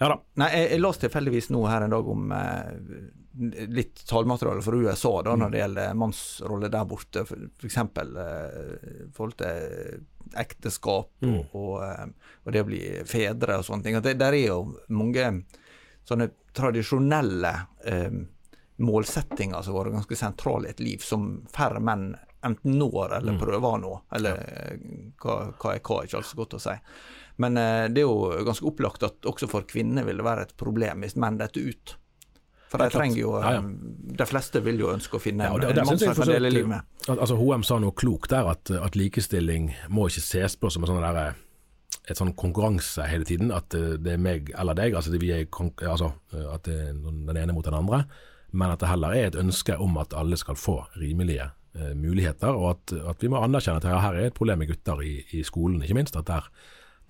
ja 0.00 0.08
da. 0.12 0.16
Nei, 0.42 0.50
jeg, 0.54 0.70
jeg 0.70 0.82
leste 0.84 1.06
tilfeldigvis 1.08 1.48
nå 1.50 1.62
her 1.66 1.82
en 1.86 1.94
dag 1.96 2.08
om 2.12 2.32
eh, 2.32 3.66
litt 3.76 4.02
tallmateriale 4.08 4.62
fra 4.64 4.78
USA 4.78 5.10
da, 5.26 5.34
Mm. 5.34 5.40
når 5.42 5.50
det 5.52 5.58
gjelder 5.62 5.94
mannsrolle 6.00 6.70
der 6.72 6.84
borte, 6.88 7.24
for, 7.28 7.48
for 7.60 7.68
eh, 8.22 9.10
forhold 9.16 9.36
til 9.42 10.04
ekteskap 10.36 11.10
Mm. 11.22 11.34
og, 11.40 11.54
og, 11.54 11.82
eh, 11.82 12.06
og 12.46 12.52
det 12.52 12.62
å 12.62 12.68
bli 12.70 12.80
fedre 13.04 13.58
og 13.58 13.64
sånne 13.66 13.82
ting. 13.84 13.96
At 13.98 14.04
det, 14.06 14.16
der 14.18 14.32
er 14.38 14.46
jo 14.46 14.60
mange 14.88 15.44
sånne 16.06 16.30
tradisjonelle 16.54 17.52
eh, 17.84 18.10
målsettinger 18.78 19.62
som 19.64 19.74
har 19.74 19.84
vært 19.86 19.96
ganske 20.00 20.16
sentrale 20.20 20.68
i 20.68 20.70
et 20.74 20.80
liv, 20.84 21.02
som 21.04 21.42
færre 21.52 21.80
menn 21.80 22.14
enten 22.46 22.78
når 22.80 23.10
Mm. 23.12 23.16
eller 23.18 23.38
prøver 23.42 23.68
å 23.68 23.80
nå. 23.82 23.92
Eller 24.16 24.40
eh, 24.46 24.78
hva, 25.22 25.36
hva 25.60 25.74
er 25.76 25.80
hva, 25.84 26.00
ikke 26.06 26.18
alt 26.20 26.26
så 26.30 26.36
godt 26.40 26.56
å 26.58 26.62
si. 26.62 26.74
Men 27.42 27.56
eh, 27.60 27.84
det 27.92 28.00
er 28.02 28.06
jo 28.08 28.44
ganske 28.46 28.64
opplagt 28.66 29.02
at 29.04 29.26
også 29.28 29.48
for 29.50 29.66
kvinner 29.68 30.06
vil 30.08 30.16
det 30.22 30.24
være 30.24 30.46
et 30.48 30.56
problem 30.56 31.04
hvis 31.04 31.16
menn 31.20 31.38
detter 31.38 31.66
ut. 31.68 31.96
For 32.66 32.82
de 32.82 32.88
trenger 32.90 33.20
jo 33.20 33.32
Ja, 33.38 33.50
ja. 33.54 33.58
eh, 33.62 34.14
De 34.18 34.26
fleste 34.26 34.58
vil 34.64 34.80
jo 34.82 34.88
ønske 34.90 35.18
å 35.18 35.22
finne 35.22 35.44
Ja, 35.46 35.52
og 35.54 35.62
en, 35.62 35.84
mann 35.86 35.98
som 36.00 36.14
kan 36.18 36.26
dele 36.32 36.50
livet 36.50 36.70
med. 36.72 36.86
At, 37.06 37.18
altså 37.18 37.36
HM 37.38 37.62
sa 37.68 37.78
noe 37.78 37.94
klokt 37.94 38.32
der, 38.32 38.48
at, 38.50 38.70
at 38.74 38.96
likestilling 38.98 39.68
må 39.88 40.08
ikke 40.10 40.24
ses 40.24 40.56
på 40.58 40.70
som 40.74 40.82
en 40.82 40.90
sånn 40.90 41.04
der, 41.04 41.36
et 42.10 42.18
sånn 42.18 42.32
konkurranse 42.38 43.06
hele 43.06 43.24
tiden. 43.28 43.52
At 43.54 43.70
det 43.70 44.16
er 44.16 44.18
meg 44.18 44.50
eller 44.58 44.74
deg, 44.78 44.94
altså, 44.98 45.12
det 45.14 45.20
vi 45.22 45.30
altså 45.34 46.12
at 46.32 46.66
det 46.66 46.74
er 46.88 46.96
den 46.98 47.36
ene 47.36 47.54
mot 47.54 47.64
den 47.66 47.74
andre. 47.78 48.02
Men 48.56 48.72
at 48.72 48.80
det 48.82 48.88
heller 48.90 49.14
er 49.14 49.26
et 49.30 49.38
ønske 49.38 49.76
om 49.82 49.96
at 50.02 50.14
alle 50.16 50.36
skal 50.40 50.56
få 50.58 50.80
rimelige 50.98 51.50
muligheter, 51.94 52.54
og 52.56 52.70
at, 52.74 52.92
at 53.12 53.22
vi 53.22 53.28
må 53.32 53.40
anerkjenne 53.42 53.80
at 53.82 53.88
her, 53.88 54.14
er 54.16 54.30
et 54.30 54.36
problem 54.36 54.62
med 54.62 54.70
gutter 54.70 55.02
i, 55.04 55.14
i 55.36 55.42
skolen, 55.46 55.82
ikke 55.84 55.98
minst. 55.98 56.16
At 56.16 56.28
der, 56.30 56.46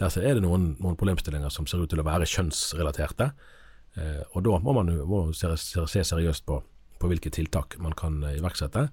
der 0.00 0.16
er 0.22 0.38
det 0.38 0.42
noen, 0.44 0.72
noen 0.82 0.96
problemstillinger 0.98 1.52
som 1.54 1.66
ser 1.66 1.84
ut 1.84 1.90
til 1.92 2.02
å 2.02 2.06
være 2.06 2.28
kjønnsrelaterte. 2.28 3.30
Eh, 3.96 4.24
og 4.34 4.42
da 4.44 4.58
må 4.60 4.74
man 4.76 4.90
må 5.08 5.22
se, 5.36 5.52
se 5.56 6.02
seriøst 6.04 6.44
på, 6.48 6.58
på 7.00 7.12
hvilke 7.12 7.30
tiltak 7.32 7.78
man 7.80 7.94
kan 7.96 8.18
eh, 8.24 8.38
iverksette. 8.40 8.88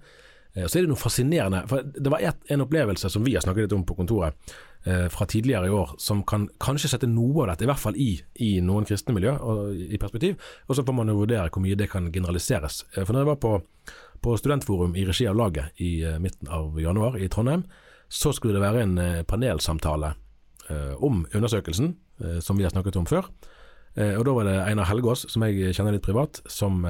Eh, 0.53 0.67
Så 0.67 0.77
er 0.77 0.85
det 0.85 0.91
noe 0.93 1.01
fascinerende, 1.01 1.65
for 1.67 1.83
det 1.83 2.13
var 2.13 2.23
et, 2.23 2.45
en 2.53 2.63
opplevelse 2.63 3.09
som 3.11 3.25
vi 3.25 3.33
har 3.35 3.43
snakket 3.43 3.65
litt 3.67 3.75
om 3.75 3.83
på 3.89 3.97
kontoret 3.97 4.37
eh, 4.85 5.09
fra 5.11 5.27
tidligere 5.27 5.67
i 5.67 5.73
år, 5.75 5.95
som 5.99 6.21
kan 6.23 6.45
kanskje 6.63 6.93
sette 6.93 7.09
noe 7.09 7.43
av 7.43 7.51
dette, 7.51 7.65
i 7.65 7.71
hvert 7.71 7.83
fall 7.83 7.99
i, 7.99 8.11
i 8.45 8.53
noen 8.63 8.87
kristne 8.87 9.15
miljø, 9.17 9.35
og, 9.41 9.75
i 9.75 9.99
perspektiv. 9.99 10.39
Og 10.69 10.77
så 10.77 10.85
får 10.87 10.99
man 11.01 11.11
jo 11.11 11.19
vurdere 11.19 11.49
hvor 11.51 11.65
mye 11.65 11.79
det 11.79 11.89
kan 11.91 12.07
generaliseres. 12.13 12.85
Eh, 12.93 13.03
For 13.03 13.11
når 13.11 13.25
jeg 13.25 13.31
var 13.33 13.41
på, 13.43 13.53
på 14.23 14.37
studentforum 14.37 14.95
i 14.95 15.05
regi 15.05 15.27
av 15.27 15.35
laget 15.35 15.81
i 15.81 16.03
eh, 16.03 16.19
midten 16.19 16.47
av 16.47 16.79
januar 16.81 17.17
i 17.19 17.29
Trondheim, 17.29 17.63
så 18.07 18.33
skulle 18.33 18.55
det 18.55 18.63
være 18.63 18.85
en 18.85 18.97
eh, 18.97 19.23
panelsamtale 19.27 20.13
eh, 20.69 20.93
om 21.03 21.25
undersøkelsen, 21.33 21.97
som 22.45 22.55
vi 22.55 22.63
har 22.63 22.69
snakket 22.71 22.95
om 22.95 23.07
før. 23.09 23.25
Og 23.97 24.21
Da 24.25 24.33
var 24.35 24.45
det 24.45 24.53
Einar 24.63 24.85
Helgaas, 24.87 25.25
som 25.27 25.43
jeg 25.43 25.73
kjenner 25.75 25.95
litt 25.95 26.05
privat, 26.05 26.39
som, 26.47 26.85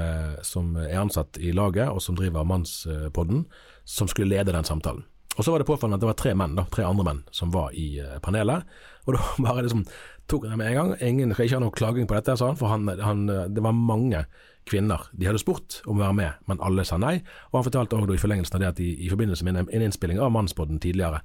som 0.46 0.76
er 0.78 1.00
ansatt 1.00 1.40
i 1.40 1.54
laget, 1.56 1.88
og 1.90 2.04
som 2.04 2.18
driver 2.20 2.44
Mannspodden, 2.46 3.46
som 3.88 4.12
skulle 4.12 4.36
lede 4.36 4.54
den 4.54 4.68
samtalen. 4.68 5.02
Og 5.38 5.48
Så 5.48 5.52
var 5.56 5.64
det 5.64 5.66
påfallende 5.66 5.98
at 5.98 6.04
det 6.04 6.12
var 6.12 6.20
tre 6.20 6.36
menn, 6.38 6.58
da, 6.60 6.68
tre 6.70 6.84
andre 6.86 7.08
menn 7.08 7.24
som 7.32 7.56
var 7.56 7.72
i 7.74 8.04
panelet. 8.22 8.68
Og 9.08 9.16
da 9.16 9.24
bare 9.48 9.64
liksom 9.64 9.88
tok 10.28 10.46
han 10.46 10.54
det 10.54 10.60
med 10.60 10.70
en 10.70 10.80
gang. 10.82 10.94
Ingen 11.02 11.34
skal 11.34 11.48
ikke 11.48 11.58
ha 11.58 11.66
noe 11.66 11.80
klaging 11.80 12.12
på 12.12 12.20
dette, 12.20 12.38
sa 12.38 12.52
han, 12.52 12.60
for 12.60 12.76
han, 12.76 12.92
han, 13.00 13.26
det 13.56 13.64
var 13.64 13.80
mange 13.80 14.26
kvinner 14.70 15.08
de 15.12 15.28
hadde 15.28 15.42
spurt 15.42 15.82
om 15.86 15.98
å 15.98 16.04
være 16.04 16.18
med, 16.18 16.46
men 16.50 16.62
alle 16.64 16.86
sa 16.88 17.00
nei. 17.02 17.18
Og 17.52 17.60
han 17.60 17.68
fortalte 17.68 17.98
også 17.98 18.16
i 18.16 18.22
forlengelsen 18.22 18.58
av 18.58 18.64
det 18.64 18.72
at 18.72 18.82
i, 18.84 18.92
i 19.06 19.12
forbindelse 19.12 19.48
med 19.48 19.64
en, 19.64 19.72
innspilling 19.82 20.22
av 20.24 20.32
Mannspodden 20.36 20.82
tidligere, 20.84 21.24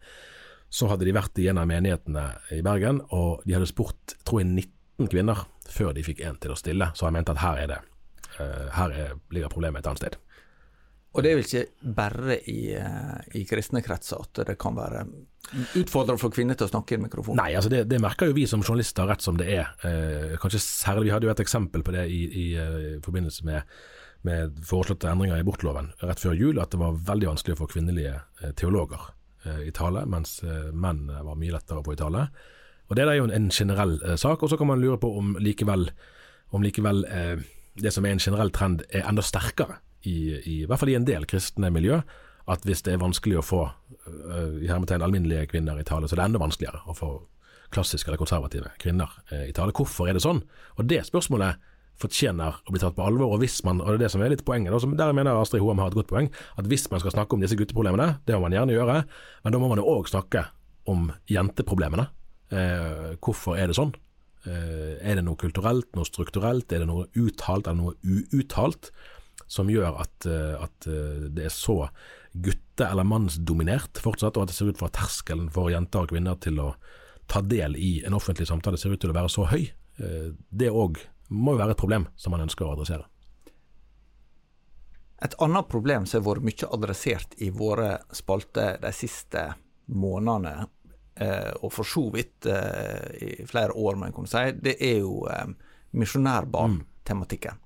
så 0.68 0.90
hadde 0.90 1.06
de 1.08 1.14
vært 1.16 1.38
i 1.40 1.48
en 1.48 1.60
av 1.60 1.68
menighetene 1.68 2.24
i 2.52 2.60
Bergen, 2.64 3.00
og 3.14 3.44
de 3.46 3.56
hadde 3.56 3.70
spurt 3.70 4.18
tror 4.28 4.42
jeg 4.42 4.50
19 4.50 5.12
kvinner 5.12 5.46
før 5.68 5.94
de 5.96 6.04
fikk 6.04 6.20
en 6.26 6.36
til 6.40 6.52
å 6.52 6.58
stille. 6.58 6.90
Så 6.98 7.08
han 7.08 7.16
mente 7.16 7.32
at 7.32 7.42
her 7.42 7.62
er 7.62 7.70
det 7.72 7.78
eh, 8.42 8.66
her 8.76 8.92
er, 8.92 9.14
ligger 9.32 9.52
problemet 9.52 9.80
et 9.80 9.90
annet 9.90 10.02
sted. 10.02 10.18
Og 11.16 11.24
det 11.24 11.30
er 11.30 11.38
vel 11.38 11.46
ikke 11.46 11.92
bare 11.96 12.36
i, 12.50 12.60
eh, 12.76 13.36
i 13.40 13.44
kristne 13.48 13.80
kretser 13.84 14.20
at 14.20 14.42
det 14.46 14.58
kan 14.60 14.76
være 14.76 15.06
utfordrende 15.48 16.20
for 16.20 16.32
kvinner 16.34 16.58
til 16.58 16.68
å 16.68 16.72
snakke 16.72 16.94
i 16.94 16.98
en 16.98 17.06
mikrofon. 17.06 17.38
Nei, 17.38 17.52
altså 17.56 17.70
det, 17.72 17.86
det 17.88 18.00
merker 18.02 18.28
jo 18.28 18.36
vi 18.36 18.46
som 18.50 18.62
journalister 18.64 19.08
rett 19.08 19.24
som 19.24 19.38
det 19.40 19.48
er. 19.54 19.70
Eh, 19.86 20.36
kanskje 20.40 20.60
særlig, 20.62 21.08
Vi 21.08 21.14
hadde 21.14 21.28
jo 21.28 21.32
et 21.32 21.44
eksempel 21.44 21.84
på 21.86 21.94
det 21.94 22.04
i, 22.12 22.20
i, 22.28 22.46
eh, 22.60 22.76
i 22.98 23.00
forbindelse 23.04 23.46
med, 23.48 23.78
med 24.28 24.60
foreslåtte 24.68 25.08
endringer 25.10 25.38
i 25.38 25.46
abortloven 25.46 25.92
rett 26.02 26.20
før 26.20 26.36
jul, 26.36 26.60
at 26.60 26.74
det 26.74 26.82
var 26.82 27.00
veldig 27.08 27.32
vanskelig 27.32 27.56
å 27.56 27.62
få 27.62 27.70
kvinnelige 27.72 28.14
eh, 28.42 28.52
teologer 28.58 29.08
eh, 29.46 29.64
i 29.70 29.74
tale, 29.74 30.04
mens 30.06 30.40
menn 30.72 31.06
var 31.08 31.40
mye 31.40 31.56
lettere 31.56 31.80
å 31.80 31.86
få 31.86 31.96
i 31.96 32.00
tale. 32.02 32.28
Og 32.88 32.96
Det 32.96 33.04
er 33.04 33.18
jo 33.18 33.28
en, 33.28 33.36
en 33.36 33.50
generell 33.52 33.98
sak. 34.16 34.42
og 34.42 34.48
Så 34.48 34.56
kan 34.56 34.68
man 34.68 34.80
lure 34.80 35.00
på 35.00 35.10
om 35.18 35.34
likevel, 35.40 35.90
om 36.56 36.62
likevel 36.64 37.04
det 37.78 37.92
som 37.92 38.06
er 38.06 38.14
en 38.14 38.22
generell 38.22 38.50
trend, 38.50 38.80
er 38.88 39.04
enda 39.04 39.22
sterkere, 39.22 39.76
i, 40.06 40.18
i, 40.38 40.56
hvert 40.66 40.80
fall 40.80 40.92
i 40.92 40.98
en 40.98 41.06
del 41.08 41.26
kristne 41.28 41.70
miljø. 41.74 42.00
At 42.48 42.64
hvis 42.64 42.80
det 42.86 42.94
er 42.94 43.02
vanskelig 43.02 43.40
å 43.40 43.44
få 43.44 43.64
uh, 43.68 44.54
i 44.62 44.68
hermetegn 44.70 45.04
alminnelige 45.04 45.50
kvinner 45.50 45.80
i 45.80 45.86
tale, 45.86 46.08
så 46.08 46.16
det 46.16 46.22
er 46.22 46.30
enda 46.30 46.40
vanskeligere 46.40 46.80
å 46.88 46.94
få 46.96 47.10
klassiske 47.74 48.08
eller 48.08 48.20
konservative 48.20 48.70
kvinner 48.80 49.10
uh, 49.32 49.44
i 49.44 49.52
tale. 49.56 49.74
Hvorfor 49.76 50.08
er 50.08 50.16
det 50.16 50.24
sånn? 50.24 50.40
Og 50.78 50.88
Det 50.88 51.02
spørsmålet 51.08 51.60
fortjener 51.98 52.60
å 52.62 52.72
bli 52.72 52.80
tatt 52.80 52.94
på 52.94 53.04
alvor. 53.04 53.34
og 53.34 53.42
hvis 53.42 53.58
man, 53.66 53.82
og 53.82 53.90
det 53.90 53.98
er 53.98 54.04
det 54.04 54.12
som 54.14 54.22
er 54.22 54.30
litt 54.32 54.44
poenget, 54.46 54.70
da, 54.70 54.90
der 55.02 55.16
mener 55.18 55.40
Astrid 55.40 55.64
Hoem 55.64 55.82
har 55.82 55.90
et 55.90 55.98
godt 55.98 56.10
poeng, 56.12 56.30
at 56.56 56.68
hvis 56.70 56.86
man 56.92 57.02
skal 57.02 57.16
snakke 57.16 57.34
om 57.34 57.42
disse 57.42 57.58
gutteproblemene, 57.58 58.20
det 58.24 58.36
må 58.36 58.46
man 58.46 58.54
gjerne 58.54 58.76
gjøre, 58.76 59.00
men 59.42 59.54
da 59.54 59.60
må 59.60 59.70
man 59.72 59.82
jo 59.82 59.88
òg 59.96 60.08
snakke 60.08 60.46
om 60.88 61.10
jenteproblemene. 61.28 62.06
Uh, 62.54 63.18
hvorfor 63.18 63.58
er 63.58 63.68
det 63.68 63.76
sånn? 63.76 63.92
Er 64.48 65.18
det 65.18 65.24
noe 65.26 65.36
kulturelt, 65.36 65.90
noe 65.98 66.06
strukturelt, 66.06 66.70
er 66.72 66.80
det 66.80 66.86
noe 66.88 67.08
uttalt 67.18 67.66
eller 67.66 67.90
noe 67.90 68.30
uuttalt 68.32 68.92
som 69.46 69.70
gjør 69.70 70.00
at, 70.02 70.26
eh, 70.26 70.54
at 70.62 70.86
eh, 70.86 71.28
det 71.32 71.48
er 71.48 71.54
så 71.54 71.88
gutte- 72.32 72.90
eller 72.90 73.06
mannsdominert 73.08 74.00
fortsatt, 74.02 74.36
og 74.36 74.44
at 74.44 74.52
det 74.52 74.56
ser 74.58 74.70
ut 74.70 74.78
for 74.80 74.90
at 74.90 74.98
terskelen 74.98 75.48
for 75.52 75.70
jenter 75.72 76.04
og 76.04 76.12
kvinner 76.12 76.38
til 76.42 76.60
å 76.62 76.72
ta 77.28 77.42
del 77.44 77.76
i 77.76 77.98
en 78.06 78.16
offentlig 78.16 78.48
samtale 78.48 78.78
ser 78.80 78.94
ut 78.94 79.00
til 79.00 79.12
å 79.12 79.16
være 79.16 79.32
så 79.32 79.48
høy. 79.48 79.70
Eh, 79.98 80.32
Det 80.50 80.70
òg 80.70 81.00
må 81.30 81.54
jo 81.54 81.62
være 81.62 81.76
et 81.76 81.80
problem 81.80 82.08
som 82.16 82.32
man 82.32 82.44
ønsker 82.46 82.66
å 82.66 82.74
adressere. 82.76 83.08
Et 85.20 85.34
annet 85.42 85.68
problem 85.68 86.06
som 86.06 86.22
har 86.22 86.28
vært 86.28 86.46
mye 86.46 86.72
adressert 86.72 87.34
i 87.42 87.50
våre 87.50 87.98
spalter 88.14 88.78
de 88.80 88.92
siste 88.94 89.54
månedene, 89.88 90.68
og 91.58 91.72
for 91.74 91.82
så 91.82 92.04
vidt 92.14 92.46
i 92.46 93.42
flere 93.42 93.74
år, 93.74 93.96
må 93.98 94.06
jeg 94.06 94.14
kunne 94.14 94.30
si, 94.30 94.52
det 94.62 94.76
er 94.78 95.00
jo 95.00 95.26
misjonærbarn-tematikken. 95.90 97.58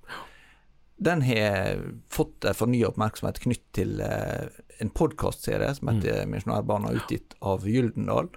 Den 1.02 1.24
har 1.26 1.82
fått 2.12 2.46
fornya 2.54 2.92
oppmerksomhet 2.92 3.40
knytt 3.42 3.64
til 3.74 3.98
eh, 4.04 4.48
en 4.82 4.90
podkastserie 4.94 5.72
som 5.74 5.90
heter 5.90 6.26
Misjonærbarna, 6.30 6.94
utgitt 6.98 7.34
av 7.42 7.66
Gyldendal. 7.66 8.30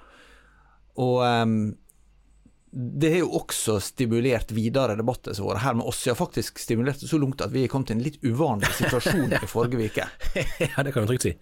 Og 1.02 1.18
um, 1.22 1.76
det 2.76 3.12
har 3.14 3.22
jo 3.22 3.38
også 3.40 3.78
stimulert 3.80 4.52
videre 4.56 4.98
debatter 5.00 5.36
som 5.36 5.46
har 5.46 5.56
vært 5.56 5.66
her 5.66 5.78
med 5.80 5.88
oss. 5.92 6.02
Ja, 6.08 6.16
faktisk 6.18 6.60
stimulert 6.60 7.00
det 7.00 7.08
så 7.08 7.20
langt 7.22 7.44
at 7.44 7.54
vi 7.54 7.64
er 7.64 7.72
kommet 7.72 7.94
i 7.94 7.96
en 7.96 8.04
litt 8.04 8.20
uvanlig 8.26 8.72
situasjon 8.76 9.32
i 9.32 9.48
forrige 9.48 9.88
uke. 9.92 10.08
ja, 10.66 10.84
det 10.84 10.92
kan 10.92 11.06
du 11.06 11.14
trygt 11.14 11.30
si. 11.30 11.36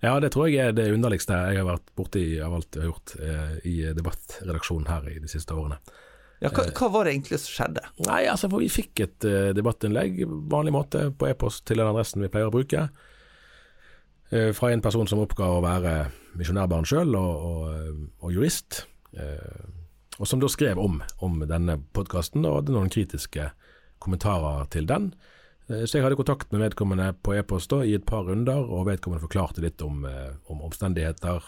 Ja, 0.00 0.14
det 0.22 0.30
tror 0.32 0.48
jeg 0.48 0.70
er 0.70 0.76
det 0.76 0.92
underligste 0.94 1.36
jeg 1.36 1.58
har 1.60 1.66
vært 1.68 1.90
borti 1.98 2.22
av 2.40 2.54
alt 2.56 2.76
jeg 2.76 2.84
har 2.84 2.92
gjort 2.92 3.16
eh, 3.20 3.56
i 3.68 3.74
debattredaksjonen 3.96 4.88
her 4.88 5.10
i 5.10 5.18
de 5.20 5.28
siste 5.28 5.56
årene. 5.56 5.80
Ja, 6.40 6.48
hva, 6.48 6.64
hva 6.72 6.88
var 6.92 7.04
det 7.04 7.14
egentlig 7.14 7.40
som 7.42 7.52
skjedde? 7.52 7.84
Nei, 8.06 8.22
altså 8.32 8.48
for 8.48 8.64
vi 8.64 8.70
fikk 8.72 9.02
et 9.04 9.26
uh, 9.28 9.50
debattinnlegg, 9.56 10.22
vanlig 10.50 10.72
måte, 10.72 11.10
på 11.12 11.28
e-post 11.28 11.66
til 11.68 11.82
den 11.82 11.90
adressen 11.90 12.24
vi 12.24 12.30
pleier 12.32 12.48
å 12.48 12.54
bruke. 12.54 12.86
Uh, 14.32 14.50
fra 14.56 14.70
en 14.72 14.84
person 14.84 15.08
som 15.10 15.20
oppga 15.20 15.50
å 15.52 15.60
være 15.64 15.94
misjonærbarn 16.40 16.88
sjøl 16.88 17.12
og, 17.18 17.44
og, 17.50 18.00
og 18.24 18.32
jurist. 18.32 18.84
Uh, 19.12 19.68
og 20.20 20.28
som 20.28 20.40
da 20.40 20.48
skrev 20.52 20.78
om, 20.80 21.00
om 21.24 21.40
denne 21.48 21.78
podkasten 21.96 22.44
og 22.44 22.58
hadde 22.58 22.74
noen 22.76 22.92
kritiske 22.92 23.50
kommentarer 24.00 24.66
til 24.72 24.88
den. 24.88 25.10
Eh, 25.70 25.84
så 25.86 25.98
jeg 25.98 26.06
hadde 26.06 26.18
kontakt 26.18 26.52
med 26.52 26.64
vedkommende 26.64 27.12
på 27.24 27.36
e-post 27.38 27.72
i 27.80 27.94
et 27.96 28.06
par 28.08 28.26
runder, 28.28 28.60
og 28.60 28.88
vedkommende 28.90 29.24
forklarte 29.24 29.64
litt 29.64 29.82
om, 29.86 30.04
eh, 30.04 30.32
om 30.52 30.62
omstendigheter. 30.66 31.44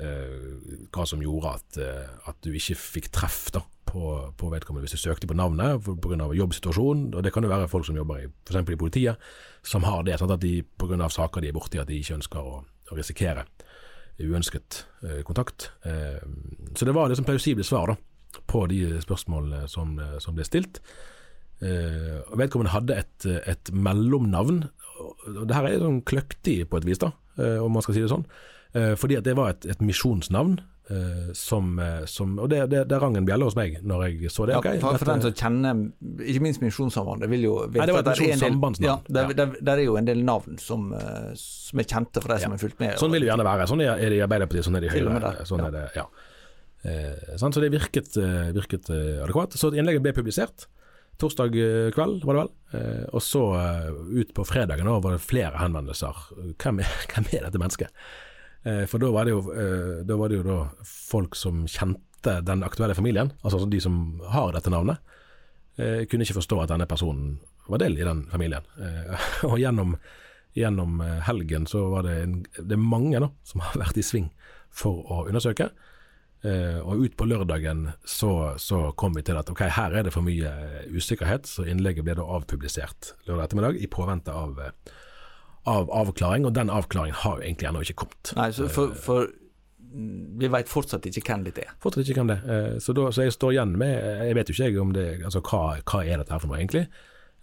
Eh, 0.00 0.88
hva 0.90 1.06
som 1.06 1.20
gjorde 1.20 1.52
at, 1.52 1.78
at, 2.26 2.36
du 2.40 2.50
ikke 2.56 2.74
fikk 2.74 3.10
treff 3.12 3.50
da, 3.52 3.60
på, 3.88 4.32
på, 4.38 4.50
vedkommende 4.52 4.86
hvis 4.86 4.96
du 4.96 5.02
søkte 5.02 5.28
på 5.28 5.36
navnet 5.36 5.82
pga. 5.82 6.28
jobbsituasjonen. 6.38 7.12
Og 7.14 7.24
det 7.24 7.32
kan 7.34 7.44
jo 7.44 7.52
være 7.52 7.68
folk 7.68 7.86
som 7.88 7.98
jobber 7.98 8.22
i 8.22 8.28
f.eks. 8.28 8.62
i 8.62 8.80
politiet, 8.80 9.30
som 9.62 9.86
har 9.88 10.04
det. 10.06 10.18
Sånn 10.20 10.34
at 10.34 10.42
de 10.42 10.60
pga. 10.62 11.08
saker 11.08 11.42
de 11.42 11.52
er 11.52 11.56
borti, 11.56 11.80
at 11.82 11.90
de 11.90 12.00
ikke 12.00 12.18
ønsker 12.20 12.40
å, 12.40 12.62
å 12.62 12.98
risikere 12.98 13.46
uønsket 14.22 14.84
eh, 15.08 15.22
kontakt. 15.26 15.72
Eh, 15.88 16.20
så 16.76 16.86
det 16.86 16.94
var 16.94 17.10
liksom 17.10 17.26
plausible 17.26 17.64
svar 17.66 17.94
da, 17.94 17.96
på 18.46 18.66
de 18.70 18.84
spørsmålene 19.02 19.66
som, 19.70 19.96
som 20.22 20.36
ble 20.36 20.46
stilt. 20.46 20.82
Eh, 21.62 22.22
vedkommende 22.38 22.74
hadde 22.74 22.96
et, 23.04 23.26
et 23.46 23.70
mellomnavn. 23.72 24.64
og 25.30 25.44
Det 25.46 25.54
her 25.56 25.68
er 25.68 25.82
sånn 25.82 26.02
kløktig 26.06 26.56
på 26.68 26.80
et 26.80 26.88
vis, 26.88 27.00
da, 27.02 27.12
eh, 27.38 27.58
om 27.62 27.72
man 27.74 27.84
skal 27.84 27.96
si 27.96 28.02
det 28.02 28.10
sånn. 28.10 28.26
Eh, 28.74 28.94
fordi 28.98 29.18
at 29.20 29.26
det 29.28 29.36
var 29.38 29.54
et, 29.54 29.66
et 29.70 29.84
misjonsnavn. 29.84 30.58
Som, 31.38 31.76
som, 32.10 32.34
og 32.42 32.48
det, 32.50 32.58
det, 32.72 32.82
det 32.90 32.98
rang 33.00 33.14
en 33.16 33.26
bjelle 33.28 33.46
hos 33.46 33.56
meg 33.56 33.78
når 33.86 34.04
jeg 34.06 34.32
så 34.32 34.46
det. 34.48 34.56
Ja, 34.56 34.60
okay, 34.60 34.80
for, 34.82 34.98
for 35.00 35.12
den 35.12 35.22
som 35.24 35.34
kjenner 35.36 35.80
ikke 36.26 36.42
minst 36.44 36.62
Misjonssambandet, 36.64 37.30
vil 37.32 37.46
jo 37.46 37.54
vite 37.66 37.86
det 37.88 38.02
et. 38.12 38.82
Ja, 38.82 38.96
der, 39.06 39.30
ja. 39.30 39.38
Der, 39.38 39.54
der, 39.60 39.72
er 39.76 39.84
jo 39.84 39.96
en 40.00 40.08
del 40.08 40.24
navn 40.26 40.58
som, 40.60 40.90
som 41.38 41.82
er 41.82 41.88
kjente 41.88 42.20
for 42.20 42.34
de 42.34 42.42
som 42.42 42.52
ja. 42.52 42.58
har 42.58 42.62
fulgt 42.64 42.82
med. 42.82 42.98
Sånn 43.00 43.14
vil 43.14 43.24
det 43.24 43.32
gjerne 43.32 43.48
være. 43.48 43.70
Sånn 43.70 43.84
er 43.86 44.02
det 44.02 44.20
i 44.20 44.22
Arbeiderpartiet, 44.26 44.68
sånn 44.68 44.78
er 44.80 44.84
det 44.84 44.92
i 44.92 44.94
Høyre. 44.98 45.34
Sånn 45.48 45.64
er 45.68 45.74
det, 45.74 45.86
ja. 45.96 46.06
Eh, 46.82 47.34
så 47.38 47.52
det 47.62 47.72
virket, 47.72 48.20
virket 48.58 48.92
adekvat. 48.92 49.58
Så 49.58 49.72
innlegget 49.72 50.04
ble 50.04 50.16
publisert 50.20 50.68
torsdag 51.22 51.56
eh, 51.56 51.90
kveld, 51.94 52.24
var 52.24 52.36
det 52.36 52.42
vel. 52.42 52.52
Eh, 52.72 53.06
og 53.12 53.22
så 53.24 53.44
eh, 53.58 53.88
ut 54.22 54.34
på 54.34 54.46
fredagen 54.48 54.88
da, 54.88 54.98
var 55.02 55.16
det 55.16 55.24
flere 55.24 55.60
henvendelser. 55.60 56.26
Hvem 56.62 56.82
er, 56.82 57.00
hvem 57.12 57.30
er 57.30 57.48
dette 57.48 57.62
mennesket? 57.62 58.04
For 58.62 59.02
da 59.02 59.08
var, 59.10 59.26
jo, 59.26 59.40
da 60.06 60.14
var 60.14 60.30
det 60.30 60.36
jo 60.38 60.44
da 60.46 60.56
folk 60.86 61.34
som 61.34 61.64
kjente 61.66 62.36
den 62.46 62.62
aktuelle 62.62 62.94
familien, 62.94 63.32
altså 63.42 63.64
de 63.66 63.80
som 63.82 63.96
har 64.30 64.52
dette 64.54 64.70
navnet. 64.70 65.00
Kunne 65.74 66.22
ikke 66.22 66.36
forstå 66.36 66.60
at 66.62 66.70
denne 66.70 66.86
personen 66.86 67.40
var 67.66 67.82
del 67.82 67.98
i 67.98 68.06
den 68.06 68.20
familien. 68.30 68.62
Og 69.50 69.56
gjennom, 69.58 69.96
gjennom 70.54 71.02
helgen 71.26 71.66
så 71.66 71.88
var 71.90 72.06
det, 72.06 72.14
en, 72.22 72.36
det 72.60 72.78
er 72.78 72.84
mange 72.84 73.24
da, 73.24 73.32
som 73.50 73.66
har 73.66 73.82
vært 73.82 73.98
i 73.98 74.06
sving 74.06 74.30
for 74.70 75.02
å 75.10 75.24
undersøke. 75.26 75.72
Og 76.42 77.04
ut 77.04 77.14
på 77.16 77.26
lørdagen 77.30 77.86
så, 78.04 78.54
så, 78.58 78.88
kom 78.98 79.14
vi 79.14 79.22
til 79.22 79.38
at 79.38 79.50
ok, 79.50 79.62
her 79.76 79.94
er 79.94 80.06
det 80.06 80.14
for 80.14 80.26
mye 80.26 80.50
usikkerhet, 80.90 81.46
så 81.46 81.66
innlegget 81.70 82.06
ble 82.06 82.16
da 82.18 82.26
avpublisert 82.26 83.12
lørdag 83.28 83.44
ettermiddag 83.46 83.78
i 83.78 83.90
påvente 83.90 84.34
av, 84.34 84.58
eh, 84.58 84.96
av 85.68 85.90
avklaring, 85.94 86.46
og 86.48 86.54
den 86.56 86.72
avklaringen 86.72 87.20
har 87.22 87.38
jo 87.38 87.46
egentlig 87.46 87.68
ennå 87.68 87.84
ikke 87.84 88.00
kommet. 88.04 88.32
Nei, 88.38 88.48
så 88.54 88.66
for, 88.72 88.90
eh, 88.90 88.98
for 88.98 89.30
vi 90.40 90.48
veit 90.48 90.70
fortsatt 90.72 91.04
ikke 91.06 91.22
hvem 91.28 91.44
det 91.46 91.66
er? 91.66 91.74
Fortsatt 91.82 92.08
ikke 92.08 92.22
hvem 92.22 92.32
det 92.32 92.38
er. 92.40 92.72
Uh, 92.74 92.78
så, 92.80 92.94
da, 92.96 93.10
så, 93.12 93.26
jeg 93.26 93.34
står 93.36 93.52
igjen 93.52 93.74
med 93.76 93.92
Jeg 94.24 94.36
vet 94.38 94.48
jo 94.48 94.54
ikke 94.56 94.80
om 94.80 94.94
det 94.96 95.04
Altså 95.20 95.42
hva, 95.44 95.60
hva 95.84 96.00
er 96.00 96.22
dette 96.22 96.32
her 96.32 96.40
for 96.40 96.48
noe, 96.48 96.62
egentlig? 96.62 96.86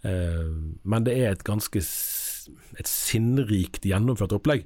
Uh, 0.02 0.74
men 0.82 1.06
det 1.06 1.14
er 1.14 1.30
et 1.30 1.46
ganske 1.46 1.84
et 2.80 2.88
sinnrikt 2.88 3.84
gjennomført 3.86 4.32
opplegg 4.34 4.64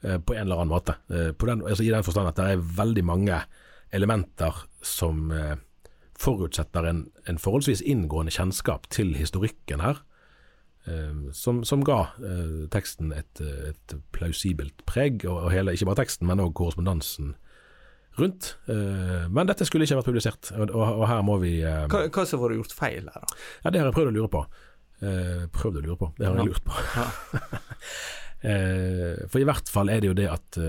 på 0.00 0.34
en 0.36 0.42
eller 0.44 0.60
annen 0.60 0.70
måte. 0.70 0.94
Den, 1.08 1.62
altså 1.66 1.82
I 1.82 1.90
den 1.90 2.04
forstand 2.06 2.28
at 2.30 2.36
det 2.38 2.44
er 2.52 2.66
veldig 2.78 3.02
mange 3.04 3.40
elementer 3.90 4.54
som 4.82 5.30
eh, 5.32 5.56
forutsetter 6.18 6.88
en, 6.88 7.06
en, 7.28 7.40
forholdsvis 7.40 7.84
inngående 7.86 8.34
kjennskap 8.34 8.88
til 8.92 9.14
historikken 9.18 9.82
her, 9.84 10.00
eh, 10.00 10.15
som, 11.34 11.64
som, 11.66 11.82
ga 11.86 11.98
eh, 12.22 12.66
teksten 12.72 13.12
et, 13.16 13.40
et, 13.40 13.96
plausibelt 14.14 14.84
preg, 14.88 15.24
og, 15.28 15.48
hele, 15.54 15.74
ikke 15.74 15.88
bare 15.90 16.02
teksten, 16.04 16.28
men 16.28 16.42
òg 16.44 16.54
korrespondansen 16.58 17.34
rundt. 18.16 18.54
men 18.64 19.44
dette 19.44 19.66
skulle 19.68 19.84
ikke 19.84 19.98
vært 19.98 20.06
publisert, 20.08 20.48
og, 20.56 20.70
og, 20.70 20.84
og 21.02 21.02
her 21.04 21.18
må 21.26 21.34
vi 21.42 21.58
Hva, 21.60 22.06
hva 22.08 22.22
som 22.24 22.40
har 22.40 22.46
vært 22.46 22.62
gjort 22.62 22.72
feil 22.78 23.10
her, 23.12 23.26
da? 23.26 23.36
Ja, 23.60 23.72
Det 23.74 23.82
har 23.82 23.90
jeg 23.90 23.96
prøvd 23.98 24.08
å 24.08 24.14
lure 24.16 24.30
på. 24.32 24.40
prøvd 25.52 25.76
å 25.76 25.82
lure 25.84 25.98
på, 26.00 26.08
det 26.16 26.24
har 26.24 26.38
jeg 26.40 26.48
lurt 26.48 26.64
på. 26.64 26.78
Ja. 26.96 27.04
for 29.34 29.42
i 29.42 29.48
hvert 29.50 29.68
fall 29.68 29.92
er 29.92 30.00
det 30.00 30.08
jo 30.08 30.16
det 30.16 30.30
at 30.32 30.60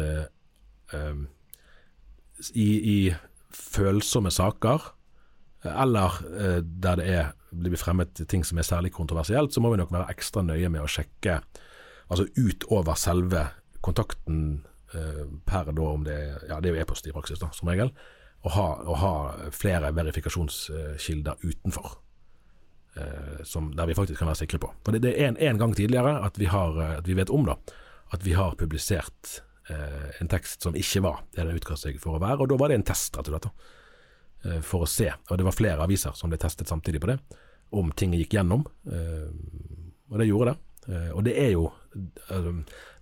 i, 2.52 2.68
i 2.68 3.00
følsomme 3.56 4.32
saker, 4.34 4.92
eller 5.72 6.18
eh, 6.40 6.60
der 6.64 7.00
det 7.00 7.08
er, 7.14 7.32
blir 7.52 7.80
fremmet 7.80 8.20
ting 8.30 8.44
som 8.46 8.60
er 8.60 8.68
særlig 8.68 8.92
kontroversielt, 8.96 9.54
så 9.54 9.64
må 9.64 9.72
vi 9.72 9.80
nok 9.82 9.94
være 9.94 10.12
ekstra 10.14 10.44
nøye 10.46 10.70
med 10.70 10.84
å 10.84 10.90
sjekke 10.92 11.40
altså 12.08 12.28
utover 12.38 12.98
selve 13.00 13.48
kontakten 13.84 14.42
eh, 14.94 15.24
per 15.48 15.72
da 15.72 15.88
om 15.88 16.04
det 16.08 16.18
ja 16.50 16.60
det 16.64 16.74
er 16.74 16.84
e-post 16.84 17.08
i 17.08 17.16
praksis, 17.16 17.40
da, 17.42 17.52
som 17.56 17.72
regel, 17.72 17.92
å 18.46 18.54
ha, 18.54 18.68
ha 19.02 19.16
flere 19.56 19.92
verifikasjonskilder 19.96 21.42
utenfor. 21.44 21.98
Eh, 22.98 23.42
som, 23.46 23.72
der 23.76 23.90
vi 23.90 23.98
faktisk 23.98 24.22
kan 24.22 24.32
være 24.32 24.44
sikre 24.44 24.62
på. 24.62 24.72
For 24.86 24.96
Det, 24.96 25.04
det 25.06 25.18
er 25.18 25.32
en, 25.32 25.42
en 25.42 25.60
gang 25.62 25.76
tidligere 25.76 26.18
at 26.26 26.40
vi, 26.40 26.48
har, 26.52 26.80
at 27.00 27.08
vi 27.08 27.18
vet 27.18 27.34
om 27.34 27.46
da, 27.50 27.58
at 28.16 28.24
vi 28.24 28.38
har 28.38 28.56
publisert 28.60 29.42
Eh, 29.70 30.22
en 30.22 30.30
tekst 30.32 30.64
som 30.64 30.76
ikke 30.80 31.02
var 31.04 31.24
det 31.36 31.44
den 31.44 31.58
utga 31.60 31.76
seg 31.80 31.98
for 32.00 32.16
å 32.16 32.22
være. 32.24 32.44
Og 32.44 32.52
da 32.52 32.60
var 32.60 32.72
det 32.72 32.80
en 32.80 32.88
test, 32.88 33.18
rett 33.18 33.28
og 33.28 33.36
slett, 33.36 33.66
for 34.66 34.86
å 34.86 34.90
se. 34.90 35.10
Og 35.30 35.40
det 35.40 35.48
var 35.48 35.56
flere 35.56 35.88
aviser 35.88 36.16
som 36.18 36.32
ble 36.32 36.40
testet 36.42 36.70
samtidig 36.70 37.02
på 37.04 37.12
det, 37.12 37.18
om 37.78 37.92
ting 37.96 38.14
gikk 38.18 38.38
gjennom. 38.38 38.64
Eh, 38.92 39.28
og 40.12 40.22
det 40.22 40.30
gjorde 40.30 40.54
det. 40.54 40.62
Og 41.18 41.24
det 41.26 41.34
er 41.36 41.50
jo 41.52 41.66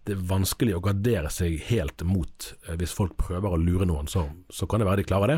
det 0.05 0.13
er 0.15 0.21
vanskelig 0.25 0.73
å 0.73 0.81
gardere 0.81 1.29
seg 1.29 1.59
helt 1.67 2.01
mot 2.01 2.47
hvis 2.79 2.95
folk 2.97 3.13
prøver 3.19 3.53
å 3.53 3.59
lure 3.61 3.85
noen, 3.85 4.09
så, 4.09 4.23
så 4.49 4.65
kan 4.65 4.81
det 4.81 4.87
være 4.89 5.03
de 5.03 5.05
klarer 5.05 5.33
det. 5.35 5.37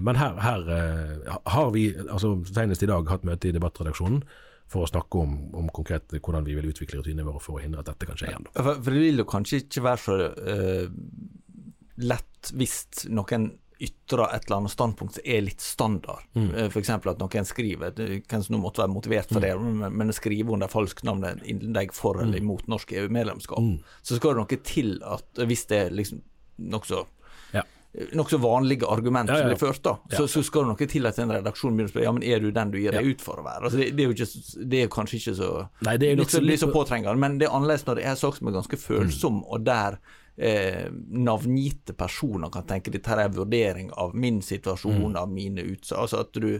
Men 0.00 0.16
her, 0.16 0.38
her 0.40 0.64
har 1.52 1.68
vi, 1.74 1.90
altså 2.06 2.38
senest 2.48 2.86
i 2.86 2.88
dag, 2.88 3.12
hatt 3.12 3.28
møte 3.28 3.50
i 3.50 3.52
debattredaksjonen 3.52 4.22
for 4.70 4.84
å 4.84 4.90
snakke 4.90 5.20
om, 5.20 5.34
om, 5.56 5.68
konkret 5.74 6.14
hvordan 6.16 6.46
vi 6.46 6.56
vil 6.56 6.70
utvikle 6.72 7.00
rutinene 7.00 7.26
våre 7.26 7.42
for 7.42 7.58
å 7.58 7.62
hindre 7.62 7.82
at 7.84 7.90
dette 7.92 8.08
kan 8.08 8.18
skje 8.18 8.32
igjen. 8.32 8.48
For, 8.54 8.70
for, 8.80 8.90
det 8.90 9.02
vil 9.02 9.22
jo 9.22 9.28
kanskje 9.28 9.60
ikke 9.64 9.84
være 9.84 10.02
så 10.04 10.16
uh, 10.32 10.86
lett 12.04 12.52
hvis 12.58 12.78
noen 13.12 13.52
ytrer 13.84 14.24
et 14.28 14.46
eller 14.46 14.60
annet 14.62 14.74
standpunkt 14.74 15.18
som 15.18 15.28
er 15.36 15.44
litt 15.46 15.64
standard. 15.64 16.26
Mm. 16.34 16.50
Uh, 16.50 16.66
F.eks. 16.68 16.92
at 16.96 17.22
noen 17.22 17.48
skriver, 17.48 18.04
Kanskje 18.30 18.54
nå 18.54 18.60
måtte 18.62 18.84
være 18.84 18.94
motivert 18.94 19.32
for 19.32 19.40
mm. 19.40 19.46
det, 19.46 19.54
men, 19.82 19.98
men 20.00 20.14
skriver 20.16 20.56
under 20.56 20.72
falskt 20.72 21.06
navn 21.06 21.26
et 21.28 21.44
innlegg 21.50 21.94
for 21.96 22.20
eller 22.22 22.38
mm. 22.38 22.44
imot 22.44 22.70
norsk 22.72 22.96
EU-medlemskap, 23.00 23.60
mm. 23.60 23.98
så 24.02 24.20
skal 24.20 24.34
det 24.34 24.44
noe 24.44 24.62
til 24.64 24.96
at 25.06 25.44
hvis 25.44 25.68
det 25.70 25.82
er 25.86 25.98
liksom 26.02 26.24
nokså 26.70 27.04
nokså 28.12 28.38
vanlige 28.38 28.86
argument 28.86 29.28
ja, 29.28 29.34
ja, 29.34 29.38
ja. 29.38 29.42
som 29.42 29.48
blir 29.48 29.68
ført, 29.68 29.82
da. 29.84 30.16
Så, 30.16 30.26
så, 30.28 30.42
skal 30.42 30.64
det 30.64 30.72
noe 30.72 30.88
til 30.90 31.06
at 31.06 31.18
en 31.22 31.32
redaksjon 31.36 31.76
begynner 31.76 31.90
å 31.90 31.92
spørre 31.92 32.06
ja, 32.06 32.14
men 32.16 32.26
er 32.26 32.42
du 32.42 32.48
den 32.54 32.72
du 32.72 32.78
gir 32.80 32.96
deg 32.96 33.06
ut 33.06 33.22
for 33.22 33.38
å 33.38 33.44
være. 33.46 33.68
Altså, 33.68 33.80
det, 33.80 33.90
det, 33.94 34.04
er 34.04 34.10
jo 34.10 34.16
ikke, 34.16 34.66
det 34.72 34.80
er 34.82 34.90
kanskje 34.92 35.20
ikke 35.20 35.36
så 35.38 35.50
Nei, 35.86 35.94
det 36.02 36.10
er 36.10 36.18
litt, 36.18 36.34
så, 36.34 36.42
litt 36.42 36.62
så 36.62 36.70
påtrengende, 36.74 37.14
men 37.22 37.38
det 37.40 37.48
er 37.48 37.54
annerledes 37.54 37.86
når 37.86 38.00
det 38.00 38.06
er 38.06 38.14
en 38.14 38.20
sak 38.20 38.38
som 38.40 38.50
er 38.50 38.56
ganske 38.58 38.80
følsom, 38.80 39.40
mm. 39.40 39.46
og 39.46 39.66
der 39.68 39.98
eh, 40.36 40.88
navngitte 41.10 41.96
personer 41.98 42.52
kan 42.52 42.66
tenke 42.68 42.92
dette 42.94 43.10
her 43.10 43.22
er 43.22 43.30
en 43.30 43.38
vurdering 43.38 43.92
av 44.00 44.16
min 44.16 44.42
situasjon, 44.42 45.12
mm. 45.12 45.20
av 45.20 45.30
mine 45.30 45.64
utsagn. 45.74 46.00
Altså 46.02 46.24
at 46.24 46.34
du 46.34 46.50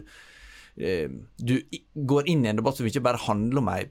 eh, 0.75 1.11
du 1.37 1.59
går 1.93 2.31
inn 2.31 2.45
i 2.45 2.51
en 2.51 2.59
debatt 2.61 2.79
som 2.79 2.87
ikke 2.87 3.03
bare 3.05 3.23
handler 3.27 3.63
om 3.63 3.71
ei 3.75 3.85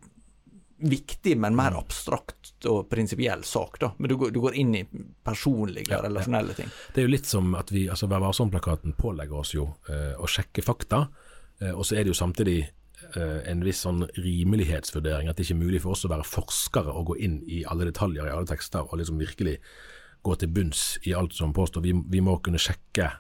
viktig, 0.85 1.37
men 1.39 1.57
mer 1.57 1.71
mm. 1.71 1.79
abstrakt 1.79 2.67
og 2.69 2.89
prinsipiell 2.91 3.45
sak. 3.45 3.79
da. 3.81 3.93
Men 3.99 4.11
du 4.11 4.17
går, 4.17 4.31
du 4.31 4.41
går 4.41 4.57
inn 4.61 4.75
i 4.75 4.85
personlige, 5.25 5.93
ja, 5.93 6.03
relasjonelle 6.03 6.57
ting. 6.57 6.71
Det 6.95 7.03
er 7.03 7.09
jo 7.09 7.15
litt 7.15 7.29
som 7.31 7.55
at 7.59 7.73
vi, 7.73 7.87
altså 7.89 8.09
Vær 8.11 8.25
varsom-plakaten 8.25 8.97
pålegger 8.99 9.41
oss 9.41 9.55
jo 9.55 9.69
eh, 9.89 10.13
å 10.19 10.29
sjekke 10.29 10.65
fakta, 10.67 11.07
eh, 11.61 11.73
og 11.73 11.87
så 11.87 11.97
er 11.97 12.05
det 12.05 12.13
jo 12.13 12.19
samtidig 12.19 12.59
en 13.17 13.65
viss 13.65 13.83
sånn 13.85 14.05
rimelighetsvurdering. 14.19 15.29
At 15.31 15.39
det 15.39 15.47
ikke 15.47 15.57
er 15.57 15.65
mulig 15.65 15.83
for 15.85 15.95
oss 15.95 16.05
å 16.07 16.11
være 16.11 16.27
forskere 16.27 16.93
og 16.95 17.13
gå 17.13 17.19
inn 17.27 17.41
i 17.47 17.63
alle 17.71 17.87
detaljer 17.89 18.27
i 18.27 18.33
alle 18.35 18.49
tekster 18.51 18.87
og 18.89 18.99
liksom 19.01 19.21
virkelig 19.23 19.59
gå 20.25 20.37
til 20.41 20.53
bunns 20.57 20.85
i 21.05 21.15
alt 21.17 21.37
som 21.37 21.53
påstår. 21.55 21.85
Vi, 21.85 21.93
vi 22.11 22.23
må 22.25 22.39
kunne 22.43 22.61
sjekke 22.63 23.11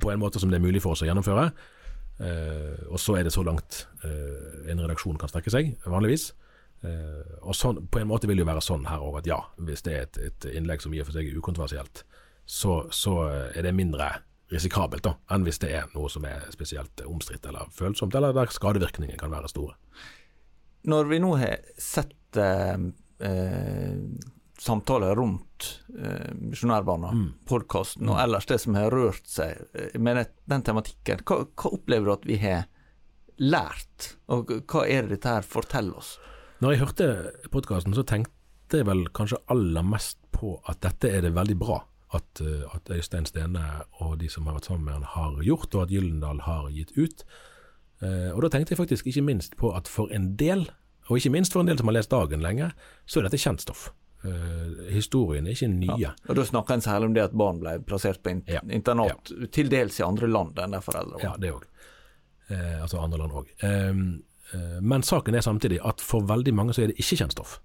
på 0.00 0.12
en 0.12 0.20
måte 0.20 0.40
som 0.40 0.50
det 0.50 0.58
er 0.58 0.64
mulig 0.64 0.82
for 0.84 0.96
oss 0.96 1.04
å 1.04 1.08
gjennomføre. 1.08 1.48
Eh, 2.18 2.84
og 2.90 2.98
så 3.00 3.18
er 3.18 3.26
det 3.26 3.32
så 3.34 3.44
langt 3.46 3.84
eh, 4.04 4.70
en 4.72 4.82
redaksjon 4.82 5.18
kan 5.20 5.30
strekke 5.30 5.52
seg, 5.54 5.74
vanligvis. 5.86 6.32
Og 7.42 7.56
sånn, 7.58 7.80
På 7.90 7.98
en 7.98 8.06
måte 8.06 8.28
vil 8.30 8.38
det 8.38 8.44
jo 8.44 8.52
være 8.52 8.62
sånn 8.62 8.84
her 8.86 9.02
òg, 9.02 9.16
at 9.18 9.26
ja, 9.26 9.40
hvis 9.66 9.82
det 9.82 9.94
er 9.96 10.04
et, 10.04 10.18
et, 10.28 10.44
innlegg 10.60 10.84
som 10.84 10.92
i 10.94 11.00
og 11.02 11.08
for 11.08 11.16
seg 11.16 11.26
er 11.26 11.40
ukontroversielt, 11.40 12.04
så, 12.46 12.76
så, 12.94 13.14
er 13.50 13.66
det 13.66 13.72
mindre 13.74 14.06
risikabelt 14.52 15.04
da, 15.04 15.14
enn 15.34 15.44
hvis 15.46 15.60
det 15.62 15.72
er 15.76 15.90
noe 15.94 16.08
som 16.12 16.24
er 16.28 16.46
spesielt 16.54 17.02
omstridt 17.06 17.46
eller 17.48 17.68
følsomt, 17.74 18.16
eller 18.16 18.36
der 18.36 18.52
skadevirkningene 18.52 19.20
kan 19.20 19.32
være 19.32 19.50
store. 19.52 19.76
Når 20.88 21.10
vi 21.10 21.20
nå 21.20 21.34
har 21.40 21.62
sett 21.80 22.40
eh, 22.40 22.76
eh 23.28 24.34
samtaler 24.58 25.14
rundt 25.14 25.84
eh, 26.02 26.34
Misjonærbarna, 26.34 27.12
mm. 27.14 27.26
podkasten 27.46 28.08
og 28.10 28.18
ellers 28.18 28.48
det 28.50 28.58
som 28.58 28.74
har 28.74 28.90
rørt 28.90 29.28
seg 29.30 29.60
eh, 29.72 29.94
med 30.02 30.24
den 30.50 30.64
tematikken, 30.66 31.22
hva, 31.22 31.44
hva 31.46 31.70
opplever 31.76 32.08
du 32.08 32.14
at 32.16 32.26
vi 32.26 32.40
har 32.42 32.64
lært? 33.38 34.16
Og 34.34 34.50
hva 34.66 34.82
er 34.88 35.06
det 35.06 35.18
dette 35.18 35.36
her 35.36 35.46
forteller 35.46 36.00
oss? 36.00 36.16
Når 36.58 36.74
jeg 36.74 36.82
hørte 36.82 37.08
podkasten, 37.54 37.94
så 37.94 38.02
tenkte 38.02 38.80
jeg 38.80 38.88
vel 38.88 39.06
kanskje 39.14 39.38
aller 39.52 39.86
mest 39.86 40.18
på 40.34 40.56
at 40.66 40.82
dette 40.82 41.12
er 41.14 41.22
det 41.28 41.36
veldig 41.38 41.58
bra 41.60 41.78
at, 42.14 42.40
eh, 42.40 42.64
at 42.74 42.90
Øystein 42.90 43.26
Stene 43.28 43.64
og 44.00 44.18
de 44.22 44.28
som 44.32 44.46
har 44.46 44.58
vært 44.58 44.70
sammen 44.70 44.84
med 44.84 44.94
han 44.94 45.08
har 45.14 45.42
gjort, 45.44 45.74
og 45.74 45.82
at 45.82 45.92
Gyllendal 45.92 46.42
har 46.46 46.70
gitt 46.72 46.92
ut. 46.96 47.24
Eh, 48.00 48.30
og 48.32 48.42
da 48.42 48.52
tenkte 48.52 48.72
jeg 48.72 48.80
faktisk 48.80 49.06
ikke 49.10 49.26
minst 49.26 49.56
på 49.60 49.72
at 49.76 49.88
for 49.90 50.12
en 50.14 50.32
del, 50.40 50.68
og 51.08 51.18
ikke 51.18 51.34
minst 51.34 51.52
for 51.52 51.64
en 51.64 51.70
del 51.70 51.78
som 51.80 51.90
har 51.90 51.98
lest 51.98 52.12
Dagen 52.14 52.44
lenge, 52.44 52.70
så 53.06 53.20
er 53.20 53.28
dette 53.28 53.40
kjent 53.42 53.64
stoff. 53.64 53.88
Uh, 54.18 54.88
historien 54.90 55.46
er 55.46 55.54
ikke 55.54 55.68
nye. 55.70 55.94
Ja, 56.02 56.08
og 56.26 56.34
Da 56.34 56.42
snakker 56.42 56.74
en 56.74 56.82
særlig 56.82 57.06
om 57.06 57.12
det 57.14 57.22
at 57.28 57.36
barn 57.38 57.60
ble 57.62 57.76
plassert 57.86 58.18
på 58.18 58.32
in 58.32 58.40
ja. 58.50 58.58
internat, 58.66 59.30
ja. 59.30 59.46
til 59.54 59.70
dels 59.70 60.00
i 60.00 60.02
andre 60.02 60.26
land 60.26 60.58
enn 60.58 60.74
der 60.74 60.82
foreldre 60.82 61.20
var. 61.20 61.22
Ja, 61.22 61.36
det 61.38 61.52
òg. 61.54 61.68
Uh, 62.50 62.82
altså 62.82 62.98
andre 62.98 63.20
land 63.22 63.36
òg. 63.38 63.52
Um, 63.62 63.68
ehm, 63.68 64.02
uh, 64.56 64.80
men 64.82 65.06
saken 65.06 65.38
er 65.38 65.46
samtidig 65.46 65.78
at 65.86 66.02
for 66.02 66.26
veldig 66.26 66.54
mange 66.56 66.74
så 66.74 66.82
er 66.82 66.90
det 66.90 66.98
ikke 66.98 67.20
kjent 67.22 67.36
stoff. 67.36 67.60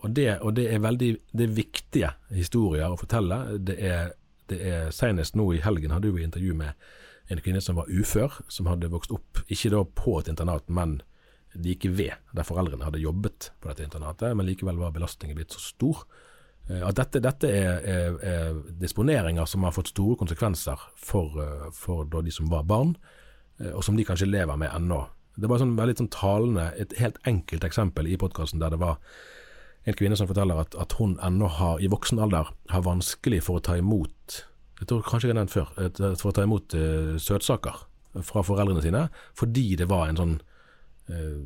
Og 0.00 0.14
det, 0.16 0.30
og, 0.40 0.54
det, 0.56 0.68
er 0.72 0.80
veldig 0.80 1.10
det 1.36 1.44
er 1.44 1.54
viktige 1.56 2.10
historier 2.32 2.88
å 2.88 2.98
fortelle. 3.00 3.42
Det 3.58 3.76
er, 3.76 4.14
det 4.48 4.60
er 4.64 4.90
Senest 4.94 5.36
nå 5.36 5.50
i 5.54 5.62
helgen 5.64 5.92
hadde 5.92 6.12
vi 6.14 6.24
intervju 6.24 6.56
med 6.56 6.90
en 7.30 7.42
kvinne 7.44 7.60
som 7.62 7.78
var 7.78 7.90
ufør, 7.90 8.40
som 8.50 8.66
hadde 8.66 8.90
vokst 8.90 9.12
opp, 9.14 9.44
ikke 9.46 9.70
da 9.70 9.84
på 9.84 10.16
et 10.18 10.30
internat, 10.32 10.66
men 10.66 10.98
like 11.54 11.90
ved, 11.90 12.16
der 12.34 12.46
foreldrene 12.46 12.86
hadde 12.86 13.02
jobbet 13.02 13.50
på 13.60 13.70
dette 13.70 13.86
internatet, 13.86 14.34
men 14.36 14.46
likevel 14.48 14.78
var 14.80 14.94
belastningen 14.94 15.38
blitt 15.38 15.54
så 15.54 15.62
stor. 15.62 16.02
Eh, 16.68 16.82
at 16.86 16.98
dette, 16.98 17.22
dette 17.22 17.50
er, 17.50 17.80
er, 17.86 18.18
er, 18.26 18.60
disponeringer 18.82 19.48
som 19.50 19.66
har 19.66 19.74
fått 19.74 19.92
store 19.92 20.18
konsekvenser 20.20 20.82
for, 20.98 21.38
eh, 21.42 21.66
for 21.74 22.06
de 22.10 22.34
som 22.34 22.50
var 22.50 22.66
barn, 22.68 22.94
eh, 23.60 23.72
og 23.72 23.84
som 23.86 23.98
de 23.98 24.06
kanskje 24.06 24.30
lever 24.30 24.58
med 24.60 24.70
ennå. 24.74 25.04
Det 25.40 25.50
var 25.50 25.62
sånn 25.62 25.76
veldig 25.78 25.98
sånn 26.02 26.14
talende, 26.14 26.70
et 26.78 26.94
helt 26.98 27.18
enkelt 27.26 27.66
eksempel 27.66 28.10
i 28.10 28.18
podkasten 28.20 28.62
der 28.62 28.74
det 28.74 28.82
var 28.82 28.98
en 29.88 29.96
kvinne 29.96 30.16
som 30.18 30.28
forteller 30.28 30.60
at, 30.60 30.74
at 30.76 30.92
hun 30.98 31.16
ennå 31.24 31.48
har, 31.56 31.80
i 31.80 31.88
voksen 31.90 32.20
alder, 32.20 32.50
har 32.68 32.84
vanskelig 32.84 33.40
for 33.46 33.60
å 33.60 33.64
ta 33.64 33.78
imot 33.80 34.42
jeg 34.80 34.88
tror 34.88 35.04
kanskje 35.04 35.28
jeg 35.28 35.34
har 35.34 35.40
nevnt 35.42 35.52
før, 35.52 36.14
for 36.16 36.30
å 36.30 36.36
ta 36.36 36.44
imot 36.46 36.74
uh, 36.76 37.16
søtsaker 37.20 37.82
fra 38.26 38.42
foreldrene 38.42 38.82
sine, 38.82 39.04
fordi 39.36 39.74
det 39.78 39.86
var 39.90 40.08
en 40.08 40.20
sånn 40.20 40.36
uh, 41.12 41.42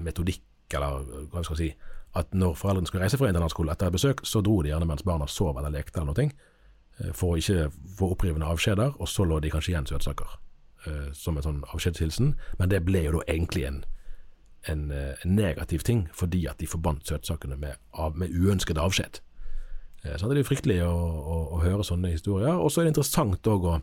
metodikk, 0.00 0.46
eller 0.72 1.04
hva 1.30 1.44
skal 1.44 1.60
jeg 1.60 1.74
si, 1.74 1.96
at 2.16 2.32
når 2.34 2.56
foreldrene 2.58 2.88
skulle 2.88 3.04
reise 3.04 3.20
fra 3.20 3.28
internatskole 3.30 3.74
etter 3.74 3.90
et 3.90 3.96
besøk, 3.98 4.24
så 4.26 4.40
dro 4.42 4.56
de 4.64 4.72
gjerne 4.72 4.88
mens 4.88 5.04
barna 5.06 5.28
sov 5.30 5.60
eller 5.60 5.74
lekte 5.74 6.00
eller 6.00 6.16
noe, 6.16 6.48
uh, 7.02 7.12
for 7.12 7.34
å 7.34 7.42
ikke 7.42 7.68
få 8.00 8.08
opprivende 8.16 8.48
avskjeder, 8.48 8.96
og 8.96 9.12
så 9.12 9.28
lå 9.28 9.42
de 9.44 9.52
kanskje 9.52 9.74
igjen 9.74 9.90
søtsaker 9.90 10.38
som 11.12 11.36
en 11.36 11.44
sånn 11.44 11.58
avskjedshilsen. 11.74 12.30
Men 12.56 12.70
det 12.72 12.78
ble 12.86 13.02
jo 13.04 13.18
da 13.18 13.18
egentlig 13.28 13.66
en, 13.68 13.82
en, 14.68 14.90
en 14.92 15.34
negativ 15.36 15.84
ting, 15.86 16.06
fordi 16.12 16.44
at 16.50 16.60
de 16.60 16.68
forbandt 16.68 17.08
søtsakene 17.08 17.56
med, 17.56 17.80
av, 17.92 18.16
med 18.18 18.34
uønsket 18.34 18.78
avskjed. 18.78 19.20
Så 20.04 20.28
det 20.28 20.38
er 20.38 20.40
jo 20.40 20.48
fryktelig 20.48 20.78
å, 20.84 20.92
å, 20.92 21.36
å 21.56 21.60
høre 21.60 21.84
sånne 21.84 22.12
historier. 22.14 22.56
Og 22.56 22.72
så 22.72 22.80
er 22.80 22.88
det 22.88 22.94
interessant 22.94 23.48
òg 23.52 23.66
å 23.68 23.74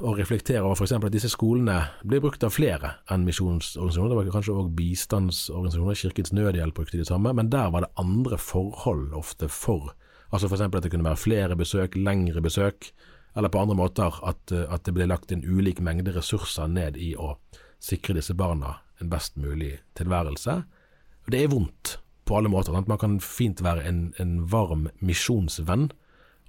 å, 0.00 0.14
reflektere 0.16 0.64
over 0.64 0.78
f.eks. 0.78 0.94
at 0.96 1.12
disse 1.14 1.30
skolene 1.32 1.76
blir 2.06 2.22
brukt 2.24 2.44
av 2.46 2.54
flere 2.54 2.96
enn 3.12 3.26
misjonsorganisasjoner. 3.28 4.10
Det 4.10 4.18
var 4.18 4.30
kanskje 4.34 4.56
òg 4.58 4.70
bistandsorganisasjoner, 4.78 5.98
Kirkens 5.98 6.34
Nødhjelp 6.34 6.78
brukte 6.78 7.00
de 7.00 7.08
samme, 7.08 7.34
men 7.36 7.50
der 7.52 7.70
var 7.74 7.86
det 7.86 7.92
andre 8.00 8.38
forhold 8.40 9.14
ofte 9.16 9.48
for. 9.52 9.92
Altså 10.34 10.50
f.eks. 10.50 10.66
at 10.66 10.80
det 10.82 10.92
kunne 10.92 11.06
være 11.06 11.20
flere 11.20 11.58
besøk, 11.58 11.98
lengre 11.98 12.42
besøk, 12.44 12.90
eller 13.34 13.50
på 13.50 13.60
andre 13.60 13.78
måter 13.78 14.18
at, 14.26 14.52
at 14.52 14.86
det 14.86 14.94
ble 14.94 15.08
lagt 15.10 15.32
inn 15.34 15.46
ulik 15.46 15.82
mengde 15.82 16.14
ressurser 16.14 16.70
ned 16.70 16.98
i 16.98 17.14
å 17.18 17.34
sikre 17.82 18.14
disse 18.18 18.34
barna 18.38 18.78
en 19.04 19.12
best 19.12 19.36
mulig 19.40 19.76
tilværelse. 19.98 20.62
Og 21.24 21.32
Det 21.32 21.42
er 21.42 21.52
vondt 21.52 21.98
på 22.24 22.38
alle 22.38 22.50
måter. 22.52 22.72
Sant? 22.72 22.88
Man 22.88 23.00
kan 23.00 23.20
fint 23.20 23.62
være 23.64 23.84
en, 23.88 24.14
en 24.20 24.40
varm 24.50 24.88
misjonsvenn 25.00 25.90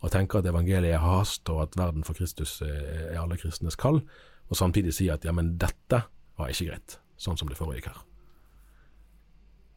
og 0.03 0.11
tenke 0.13 0.39
at 0.39 0.47
evangeliet 0.49 0.95
er 0.95 1.03
hast, 1.03 1.49
og 1.49 1.63
at 1.63 1.77
verden 1.79 2.03
for 2.05 2.17
Kristus 2.17 2.59
er 2.61 3.17
alle 3.21 3.37
kristnes 3.41 3.77
kall, 3.79 4.03
og 4.49 4.59
samtidig 4.59 4.93
si 4.93 5.07
at 5.09 5.25
ja, 5.25 5.33
men 5.33 5.55
dette 5.57 6.03
var 6.37 6.51
ikke 6.51 6.67
greit, 6.69 6.99
sånn 7.17 7.39
som 7.39 7.49
det 7.49 7.57
foregikk 7.57 7.89
her. 7.89 8.03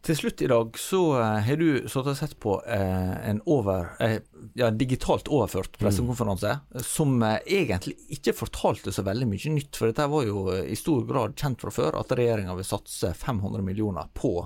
Til 0.06 0.16
slutt 0.16 0.42
i 0.42 0.48
dag 0.48 0.76
så 0.78 1.00
uh, 1.18 1.38
har 1.42 1.58
du 1.58 1.88
satt 1.90 2.06
og 2.06 2.16
sett 2.16 2.36
på 2.40 2.54
uh, 2.62 3.14
en 3.28 3.40
over, 3.50 3.88
uh, 3.98 4.18
ja, 4.56 4.70
digitalt 4.70 5.26
overført 5.28 5.74
pressekonferanse, 5.80 6.52
mm. 6.62 6.84
som 6.86 7.16
egentlig 7.24 7.96
ikke 8.14 8.36
fortalte 8.38 8.94
så 8.94 9.02
veldig 9.06 9.26
mye 9.28 9.54
nytt. 9.56 9.74
For 9.74 9.90
dette 9.90 10.06
var 10.08 10.28
jo 10.28 10.46
i 10.62 10.78
stor 10.78 11.02
grad 11.08 11.34
kjent 11.40 11.66
fra 11.66 11.74
før, 11.74 11.98
at 11.98 12.14
regjeringa 12.14 12.54
vil 12.56 12.68
satse 12.68 13.10
500 13.18 13.66
millioner 13.66 14.08
på 14.14 14.36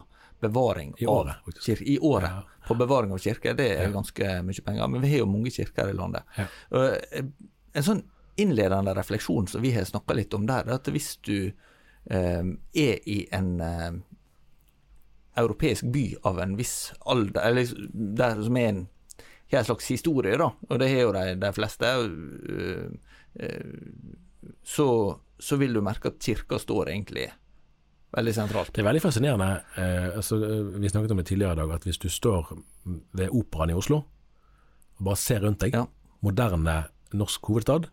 bevaring 0.43 0.95
I 0.99 1.07
året, 1.07 1.35
av 1.47 1.53
kirke. 1.53 1.85
I 1.85 1.99
året. 1.99 2.31
Ja. 2.31 2.43
På 2.67 2.75
bevaring 2.75 3.13
av 3.13 3.19
kirker. 3.19 3.55
Det 3.55 3.69
er 3.77 3.93
ganske 3.95 4.31
mye 4.43 4.65
penger. 4.67 4.89
Men 4.89 5.05
vi 5.05 5.11
har 5.13 5.23
jo 5.23 5.29
mange 5.31 5.53
kirker 5.55 5.91
i 5.91 5.95
landet. 5.95 6.27
Ja. 6.37 6.47
Eh, 6.79 7.23
en 7.73 7.87
sånn 7.87 8.03
innledende 8.43 8.95
refleksjon 8.97 9.47
som 9.47 9.63
vi 9.63 9.71
har 9.77 9.87
snakka 9.87 10.17
litt 10.19 10.35
om 10.35 10.49
der, 10.49 10.67
er 10.67 10.81
at 10.81 10.91
hvis 10.91 11.15
du 11.23 11.37
eh, 12.11 12.43
er 12.43 13.07
i 13.07 13.19
en 13.31 13.53
eh, 13.63 13.93
europeisk 15.39 15.89
by 15.93 16.07
av 16.29 16.41
en 16.43 16.57
viss 16.59 16.93
alder, 17.09 17.41
eller 17.49 17.71
der 17.93 18.43
som 18.45 18.59
er 18.61 18.69
en, 18.69 18.83
er 19.53 19.61
en 19.61 19.69
slags 19.69 19.89
historie, 19.93 20.37
da, 20.41 20.51
og 20.69 20.81
det 20.81 20.91
har 20.93 21.07
jo 21.07 21.15
de, 21.17 21.25
de 21.41 21.53
fleste, 21.57 21.93
uh, 22.07 22.89
uh, 23.41 24.51
så, 24.65 24.89
så 25.39 25.59
vil 25.61 25.77
du 25.77 25.83
merke 25.85 26.13
at 26.13 26.21
kirka 26.23 26.59
står 26.61 26.93
egentlig 26.93 27.31
veldig 28.13 28.35
sentralt. 28.37 28.73
Det 28.75 28.83
er 28.83 28.89
veldig 28.89 29.03
fascinerende. 29.03 29.51
Eh, 29.81 30.09
altså, 30.19 30.39
vi 30.77 30.91
snakket 30.91 31.15
om 31.15 31.21
det 31.21 31.27
tidligere 31.31 31.57
i 31.57 31.61
dag, 31.63 31.75
at 31.79 31.87
hvis 31.89 32.01
du 32.03 32.09
står 32.13 32.53
ved 33.17 33.33
Operaen 33.33 33.73
i 33.73 33.77
Oslo 33.79 34.03
og 34.99 35.07
bare 35.07 35.19
ser 35.19 35.43
rundt 35.47 35.63
deg, 35.63 35.75
ja. 35.75 35.87
moderne 36.21 36.77
norsk 37.17 37.47
hovedstad, 37.49 37.89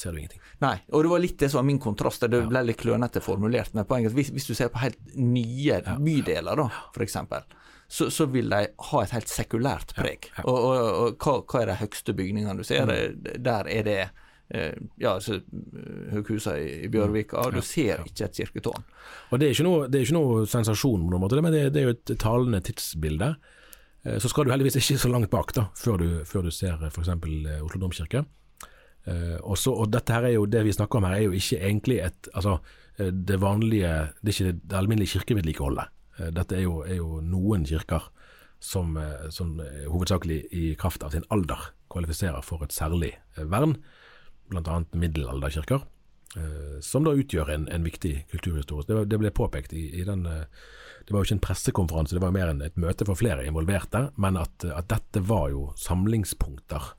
ser 0.00 0.14
du 0.14 0.20
ingenting. 0.20 0.42
Nei, 0.64 0.76
og 0.92 1.04
det 1.04 1.12
var 1.12 1.22
litt 1.22 1.38
det 1.40 1.50
som 1.52 1.60
var 1.62 1.68
min 1.68 1.80
kontrast. 1.82 2.26
Det 2.30 2.42
ble 2.48 2.64
litt 2.66 2.80
klønete 2.80 3.22
formulert. 3.24 3.74
Men 3.76 3.88
poenget 3.88 4.16
hvis, 4.16 4.32
hvis 4.34 4.48
du 4.48 4.54
ser 4.56 4.72
på 4.74 4.82
helt 4.82 5.00
nye 5.16 5.82
bydeler, 5.98 6.62
da, 6.62 6.68
f.eks., 6.94 7.18
så, 7.88 8.10
så, 8.12 8.26
vil 8.28 8.50
de 8.52 8.66
ha 8.90 8.98
et 9.00 9.12
helt 9.16 9.30
sekulært 9.32 9.94
preg. 9.96 10.26
Og, 10.42 10.56
og, 10.56 10.72
og 10.76 11.22
hva, 11.24 11.38
hva, 11.40 11.60
er 11.62 11.70
de 11.70 11.76
høyeste 11.80 12.12
bygningene 12.12 12.60
du 12.60 12.66
ser? 12.68 12.84
Mm. 12.84 13.38
Der 13.40 13.70
er 13.72 13.86
det 13.86 14.00
Eh, 14.48 14.72
ja, 14.96 15.12
altså 15.14 15.34
eh, 15.34 16.08
høghusa 16.14 16.54
i 16.56 16.88
Bjørvika. 16.88 17.42
Du 17.52 17.60
ser 17.64 18.00
ikke 18.06 18.28
et 18.28 18.40
kirketårn. 18.40 18.86
Og 19.30 19.40
Det 19.40 19.48
er 19.48 19.56
ikke 19.56 19.66
noe, 19.66 19.84
er 19.90 20.06
ikke 20.06 20.16
noe 20.16 20.46
sensasjon, 20.48 21.04
måte, 21.20 21.40
men 21.44 21.52
det, 21.52 21.66
det, 21.74 21.82
er 21.82 21.90
jo 21.90 21.96
et 21.96 22.14
talende 22.20 22.62
tidsbilde. 22.64 23.34
Eh, 24.04 24.16
så 24.22 24.30
skal 24.32 24.48
du 24.48 24.54
heldigvis 24.54 24.80
ikke 24.80 25.00
så 25.04 25.12
langt 25.12 25.30
bak 25.32 25.52
da, 25.56 25.68
før 25.76 26.00
du, 26.00 26.08
før 26.28 26.48
du 26.48 26.52
ser 26.54 26.80
f.eks. 26.88 27.12
Oslo 27.12 27.82
domkirke. 27.84 28.24
Også, 29.06 29.72
og 29.72 29.92
dette 29.92 30.12
her 30.12 30.26
er 30.28 30.34
jo, 30.34 30.42
Det 30.44 30.60
vi 30.66 30.72
snakker 30.72 30.98
om 30.98 31.04
her 31.08 31.14
er 31.16 31.22
jo 31.22 31.36
ikke 31.38 31.56
egentlig 31.64 31.98
et, 32.04 32.28
altså, 32.34 32.58
det 32.98 33.38
vanlige, 33.40 33.92
det 34.20 34.34
er 34.34 34.34
ikke 34.34 34.60
det 34.68 34.76
alminnelige 34.76 35.12
kirkevedlikeholdet. 35.14 35.94
Dette 36.36 36.56
er 36.58 36.66
jo, 36.66 36.82
er 36.82 36.98
jo 36.98 37.20
noen 37.24 37.64
kirker 37.64 38.10
som, 38.60 38.98
som 39.30 39.54
hovedsakelig 39.88 40.42
i 40.52 40.74
kraft 40.76 41.06
av 41.06 41.14
sin 41.14 41.24
alder 41.30 41.70
kvalifiserer 41.88 42.44
for 42.44 42.66
et 42.66 42.74
særlig 42.74 43.14
vern 43.38 43.78
bl.a. 44.48 44.84
middelalderkirker, 44.92 45.82
eh, 46.36 46.76
som 46.80 47.06
da 47.06 47.14
utgjør 47.16 47.52
en, 47.54 47.66
en 47.72 47.86
viktig 47.86 48.14
kulturhistorisk. 48.32 48.88
Det, 48.88 49.06
det, 49.12 49.20
ble 49.20 49.32
påpekt 49.34 49.74
i, 49.76 49.88
i 50.00 50.06
den 50.08 50.26
eh, 50.28 50.46
Det 51.06 51.14
var 51.14 51.22
jo 51.22 51.28
ikke 51.28 51.36
en 51.38 51.46
pressekonferanse, 51.46 52.16
det 52.16 52.20
var 52.24 52.34
mer 52.36 52.50
enn 52.52 52.64
et 52.64 52.76
møte 52.76 53.06
for 53.08 53.16
flere 53.16 53.46
involverte, 53.48 54.10
men 54.20 54.36
at, 54.36 54.64
at 54.68 54.90
dette 54.90 55.22
var 55.24 55.48
jo 55.54 55.70
samlingspunkter 55.80 56.90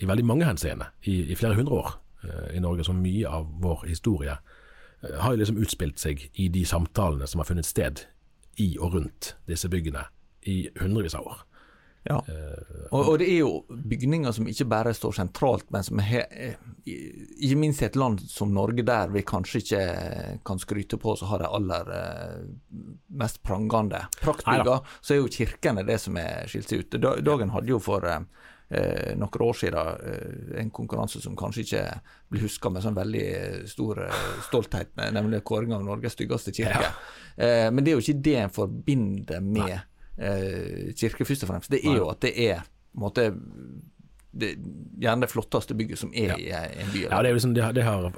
i 0.00 0.08
veldig 0.08 0.24
mange 0.26 0.48
henseende 0.48 0.90
i, 1.02 1.20
i, 1.32 1.36
flere 1.36 1.58
hundre 1.58 1.82
år 1.82 1.92
eh, 2.24 2.56
i 2.56 2.62
Norge. 2.64 2.86
Så 2.86 2.96
mye 2.96 3.28
av 3.28 3.50
vår 3.60 3.86
historie 3.90 4.38
har 5.00 5.32
jo 5.32 5.40
liksom 5.40 5.60
utspilt 5.64 6.00
seg 6.00 6.26
i 6.36 6.50
de 6.52 6.64
samtalene 6.68 7.28
som 7.28 7.40
har 7.40 7.48
funnet 7.48 7.68
sted 7.68 8.02
i 8.60 8.74
og 8.76 8.96
rundt 8.98 9.34
disse 9.48 9.70
byggene 9.72 10.04
i 10.50 10.66
hundrevis 10.80 11.16
av 11.16 11.28
år. 11.30 11.46
Ja. 12.08 12.16
Uh, 12.24 12.86
og, 12.90 13.00
og, 13.00 13.14
det 13.20 13.26
er 13.28 13.42
jo 13.42 13.50
bygninger 13.68 14.32
som 14.32 14.46
ikke 14.48 14.64
bare 14.70 14.92
står 14.96 15.18
sentralt, 15.18 15.66
men 15.68 15.84
som 15.84 16.00
har 16.00 16.30
eh, 16.32 16.54
Ikke 16.88 17.58
minst 17.60 17.82
i 17.82 17.88
et 17.90 17.98
land 18.00 18.22
som 18.24 18.54
Norge, 18.56 18.86
der 18.88 19.12
vi 19.12 19.20
kanskje 19.26 19.60
ikke 19.60 19.82
kan 20.48 20.62
skryte 20.62 20.96
på 21.00 21.12
oss 21.12 21.24
å 21.26 21.28
ha 21.34 21.40
de 21.42 21.50
aller 21.58 21.90
mest 23.20 23.42
prangende 23.44 24.06
praktbygga, 24.22 24.78
så 25.00 25.14
er 25.14 25.20
jo 25.20 25.32
kirkene 25.34 25.84
det 25.84 25.98
som 26.00 26.16
er 26.16 26.48
skilt 26.48 26.72
seg 26.72 26.86
ut. 26.86 26.96
Dagen 27.20 27.52
hadde 27.52 27.74
jo 27.74 27.82
for 27.84 28.08
uh, 28.70 29.12
noen 29.18 29.44
år 29.46 29.58
siden 29.60 30.56
en 30.62 30.72
konkurranse 30.74 31.22
som 31.22 31.36
kanskje 31.38 31.66
ikke 31.66 31.84
blir 32.30 32.46
huska 32.46 32.72
med 32.72 32.84
sånn 32.84 32.98
veldig 32.98 33.26
stor 33.70 34.04
stolthet, 34.46 34.92
nemlig 35.14 35.42
kåring 35.46 35.74
av 35.76 35.84
Norges 35.86 36.14
styggeste 36.16 36.54
kirke. 36.54 36.90
Ja. 37.40 37.70
men 37.72 37.84
det 37.84 37.92
er 37.92 37.98
jo 37.98 38.04
ikke 38.04 38.22
det 38.26 38.36
en 38.40 38.52
forbinder 38.52 39.40
med 39.42 39.78
eh, 40.20 40.90
kirke, 40.96 41.24
først 41.24 41.46
og 41.46 41.52
fremst, 41.52 41.72
det 41.72 41.80
er 41.84 42.00
jo 42.00 42.10
at 42.12 42.20
det 42.24 42.32
er 42.48 42.64
måte, 43.00 43.30
det, 44.30 44.52
gjerne 45.00 45.24
det 45.24 45.30
flotteste 45.32 45.76
bygget 45.78 46.00
som 46.00 46.12
er 46.14 46.36
i 46.38 46.50
en 46.50 46.92
by. 46.92 47.06
Ja, 47.08 47.22
det, 47.22 47.34
liksom, 47.36 47.54
det 47.54 47.64
har, 47.64 47.76
det 47.76 47.86
har 47.86 48.10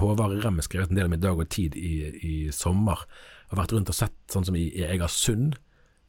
Håvard 0.00 0.38
Remme 0.44 0.64
skrevet 0.64 0.92
en 0.92 0.98
del 0.98 1.08
om 1.08 1.16
i 1.16 1.20
Dag 1.20 1.38
og 1.40 1.48
Tid 1.52 1.76
i, 1.76 1.94
i 2.24 2.34
sommer. 2.52 3.06
Jeg 3.44 3.54
har 3.54 3.62
vært 3.62 3.76
rundt 3.76 3.92
og 3.92 3.96
sett 3.96 4.16
sånn 4.32 4.46
som 4.48 4.56
i, 4.58 4.66
Egersund. 4.88 5.58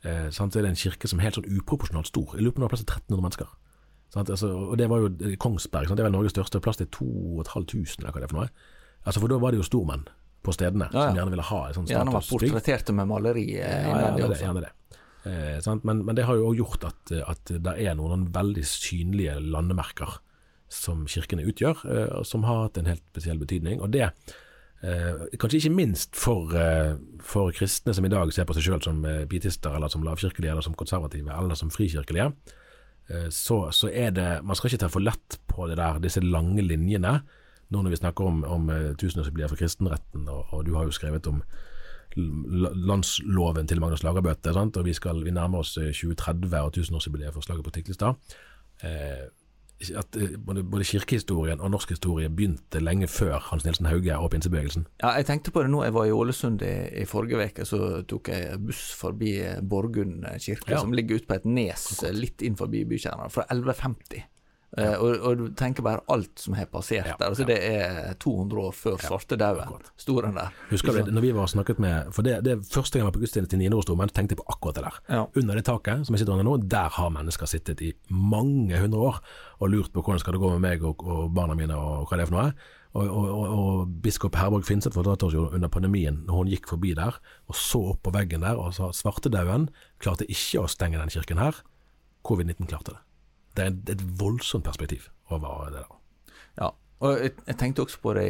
Eh, 0.06 0.28
så 0.34 0.48
er 0.48 0.62
det 0.62 0.74
en 0.74 0.82
kirke 0.86 1.10
som 1.12 1.20
er 1.20 1.30
helt 1.30 1.40
sånn 1.40 1.52
uproporsjonalt 1.60 2.12
stor. 2.12 2.36
Jeg 2.36 2.46
lurer 2.46 2.56
på 2.56 2.62
om 2.62 2.66
det 2.66 2.70
er 2.70 2.76
plass 2.76 2.86
til 2.86 2.94
1300 2.96 3.28
mennesker. 3.28 3.54
Altså, 4.16 4.48
og 4.54 4.78
Det 4.80 4.88
var 4.90 5.02
jo 5.04 5.36
Kongsberg, 5.42 5.90
sant? 5.90 5.98
det 6.00 6.06
var 6.06 6.14
Norges 6.14 6.36
største. 6.36 6.62
Plass 6.64 6.80
til 6.80 6.88
2500, 6.88 7.98
eller 8.00 8.14
hva 8.14 8.22
det 8.22 8.28
er 8.28 8.32
for 8.32 8.42
noe. 8.42 8.50
Altså, 9.04 9.20
For 9.20 9.32
da 9.32 9.40
var 9.42 9.52
det 9.52 9.60
jo 9.60 9.68
stormenn 9.68 10.06
på 10.46 10.54
stedene 10.54 10.88
ja, 10.92 10.94
ja. 10.94 11.08
som 11.10 11.20
gjerne 11.20 11.34
ville 11.34 11.48
ha 11.50 11.62
et 11.66 11.78
sånt 11.78 11.90
status. 11.90 11.98
Gjerne 11.98 12.16
var 12.16 12.28
portretterte 12.30 12.96
med 12.96 13.10
maleri. 13.10 13.48
Eh, 13.58 13.90
ja, 13.90 14.14
det. 14.16 14.40
Gjerne 14.42 14.64
det. 14.64 14.72
Eh, 15.26 15.74
men, 15.82 16.06
men, 16.06 16.14
det 16.18 16.28
har 16.28 16.38
jo 16.38 16.52
òg 16.52 16.62
gjort 16.62 16.88
at, 16.92 17.16
at 17.26 17.54
det 17.66 17.76
er 17.82 17.98
noen 17.98 18.28
veldig 18.36 18.66
synlige 18.70 19.40
landemerker 19.42 20.20
som 20.72 21.06
kirkene 21.10 21.46
utgjør, 21.50 21.86
eh, 21.90 22.18
som 22.28 22.46
har 22.48 22.68
hatt 22.68 22.80
en 22.82 22.90
helt 22.90 23.04
spesiell 23.14 23.42
betydning. 23.42 23.82
Og 23.82 23.94
det 23.94 24.08
eh, 24.10 25.26
kanskje 25.40 25.64
ikke 25.64 25.76
minst 25.76 26.18
for, 26.20 26.54
eh, 26.58 26.96
for, 27.26 27.54
kristne 27.56 27.94
som 27.96 28.06
i 28.06 28.12
dag 28.12 28.34
ser 28.34 28.48
på 28.48 28.58
seg 28.58 28.70
selv 28.70 28.86
som 28.86 29.02
eh, 29.06 29.26
pietister, 29.30 29.76
eller 29.76 29.92
som 29.92 30.06
lavkirkelige, 30.06 30.52
eller 30.52 30.66
som 30.66 30.78
konservative, 30.78 31.32
eller 31.34 31.58
som 31.60 31.74
frikirkelige. 31.74 32.32
Så, 33.30 33.60
så, 33.70 33.86
er 33.94 34.10
det 34.18 34.40
Man 34.42 34.58
skal 34.58 34.72
ikke 34.72 34.80
ta 34.82 34.88
for 34.90 35.04
lett 35.06 35.36
på 35.46 35.68
det 35.70 35.76
der, 35.78 36.00
disse 36.02 36.24
lange 36.26 36.64
linjene 36.66 37.20
nå 37.70 37.84
når 37.84 37.94
vi 37.94 38.00
snakker 38.00 38.26
om, 38.26 38.40
om 38.50 38.72
tusenårsjubileet 38.98 39.52
for 39.52 39.62
kristenretten, 39.62 40.24
og, 40.26 40.48
og, 40.54 40.64
du 40.66 40.72
har 40.74 40.88
jo 40.88 40.96
skrevet 40.96 41.30
om 41.30 41.44
landsloven 42.16 43.68
til 43.68 43.82
Magnus 43.82 44.04
Lagerbøte, 44.06 44.54
sant? 44.54 44.78
og 44.78 44.86
vi, 44.86 44.94
skal, 44.98 45.24
vi 45.26 45.34
nærmer 45.36 45.62
oss 45.62 45.76
2030 45.76 46.58
og 46.62 46.74
tusenårsjubileet 46.74 47.34
for 47.34 47.46
slaget 47.46 47.66
på 47.66 47.74
Tiklestad. 47.76 48.38
Eh, 48.84 49.26
at 49.82 50.16
eh, 50.16 50.36
både, 50.40 50.64
både, 50.64 50.86
kirkehistorien 50.88 51.60
og 51.60 51.72
norsk 51.74 51.90
historie 51.96 52.30
begynte 52.30 52.80
lenge 52.80 53.08
før 53.12 53.40
Hans 53.50 53.66
Nilsen 53.66 53.90
Hauge 53.90 54.18
og 54.18 54.32
pinsebevegelsen? 54.32 54.88
Ja, 55.04 55.16
jeg 55.20 55.28
tenkte 55.30 55.52
på 55.52 55.66
det 55.66 55.74
nå. 55.74 55.84
Jeg 55.84 55.94
var 55.94 56.06
i 56.08 56.14
Ålesund 56.16 56.64
i, 56.64 56.76
i 57.02 57.06
forrige 57.10 57.42
uke. 57.42 57.66
Så 57.68 57.82
tok 58.08 58.32
jeg 58.32 58.60
buss 58.64 58.88
forbi 58.96 59.36
Borgund 59.62 60.24
kirke, 60.40 60.72
ja. 60.72 60.80
som 60.80 60.96
ligger 60.96 61.20
ute 61.20 61.30
på 61.30 61.40
et 61.40 61.50
nes 61.50 61.90
litt 62.16 62.46
inn 62.46 62.56
forbi 62.60 62.86
bykjernen, 62.88 63.34
fra 63.34 63.48
1150. 63.50 64.24
Ja. 64.76 64.96
Uh, 64.96 65.04
og, 65.04 65.12
og, 65.20 65.38
du 65.40 65.46
tenker 65.56 65.86
bare 65.86 66.02
alt 66.12 66.42
som 66.42 66.56
har 66.58 66.68
passert 66.68 67.08
ja, 67.08 67.16
der. 67.20 67.30
Altså 67.30 67.46
ja. 67.46 67.54
Det 67.54 67.58
er 67.64 68.18
200 68.20 68.62
år 68.62 68.76
før 68.76 68.98
ja, 68.98 69.08
svartedauden. 69.08 69.88
Sto 70.02 70.18
den 70.26 70.36
der. 70.36 70.52
Husker 70.72 71.00
du 71.00 71.12
når 71.16 71.24
vi 71.24 71.34
var 71.38 71.52
snakket 71.52 71.80
med 71.80 72.12
For 72.16 72.28
det, 72.28 72.40
det 72.48 72.58
første 72.68 72.98
gang 72.98 73.06
jeg 73.06 73.12
var 73.12 73.16
på 73.16 73.24
gudstjeneste 73.24 73.56
til 73.56 73.64
Nidarosdomen, 73.64 74.12
tenkte 74.12 74.36
jeg 74.36 74.42
på 74.42 74.48
akkurat 74.52 74.80
det 74.80 74.88
der. 74.88 75.28
Under 75.40 75.60
det 75.60 75.66
taket 75.70 76.08
som 76.08 76.16
jeg 76.18 76.24
sitter 76.24 76.36
under 76.36 76.48
nå, 76.50 76.58
der 76.72 76.90
har 76.98 77.14
mennesker 77.14 77.50
sittet 77.50 77.84
i 77.86 77.94
mange 78.10 78.80
hundre 78.82 79.12
år 79.12 79.22
og 79.64 79.72
lurt 79.72 79.94
på 79.94 80.04
hvordan 80.04 80.20
skal 80.20 80.36
det 80.36 80.44
gå 80.44 80.56
med 80.58 80.66
meg 80.66 80.84
og, 80.84 81.06
og 81.06 81.30
barna 81.36 81.56
mine 81.56 81.78
og 81.78 82.10
hva 82.10 82.20
det 82.20 82.26
er 82.26 82.32
for 82.34 82.40
noe. 82.40 82.74
Og, 82.96 83.10
og, 83.12 83.40
og 83.60 83.96
biskop 84.04 84.38
Herborg 84.40 84.64
Finseth 84.64 84.96
fortalte 84.96 85.28
oss 85.28 85.36
jo 85.36 85.50
under 85.52 85.72
pandemien, 85.72 86.22
når 86.28 86.38
hun 86.38 86.52
gikk 86.52 86.70
forbi 86.72 86.94
der 86.96 87.18
og 87.50 87.58
så 87.60 87.82
opp 87.92 88.06
på 88.08 88.14
veggen 88.16 88.46
der 88.46 88.60
og 88.60 88.72
sa 88.78 88.88
svartedauden 88.96 89.68
klarte 90.04 90.28
ikke 90.32 90.64
å 90.64 90.70
stenge 90.72 91.02
den 91.02 91.12
kirken 91.12 91.42
her. 91.42 91.60
Covid-19 92.26 92.72
klarte 92.72 92.96
det. 92.96 93.02
Det 93.56 93.66
er 93.66 93.96
et 93.96 94.04
voldsomt 94.20 94.68
perspektiv 94.68 95.10
over 95.34 95.72
det 95.72 95.82
der. 95.82 95.98
Ja, 96.60 96.70
og 97.04 97.20
jeg, 97.24 97.36
jeg 97.48 97.60
tenkte 97.60 97.86
også 97.86 98.02
på 98.04 98.14
det 98.18 98.30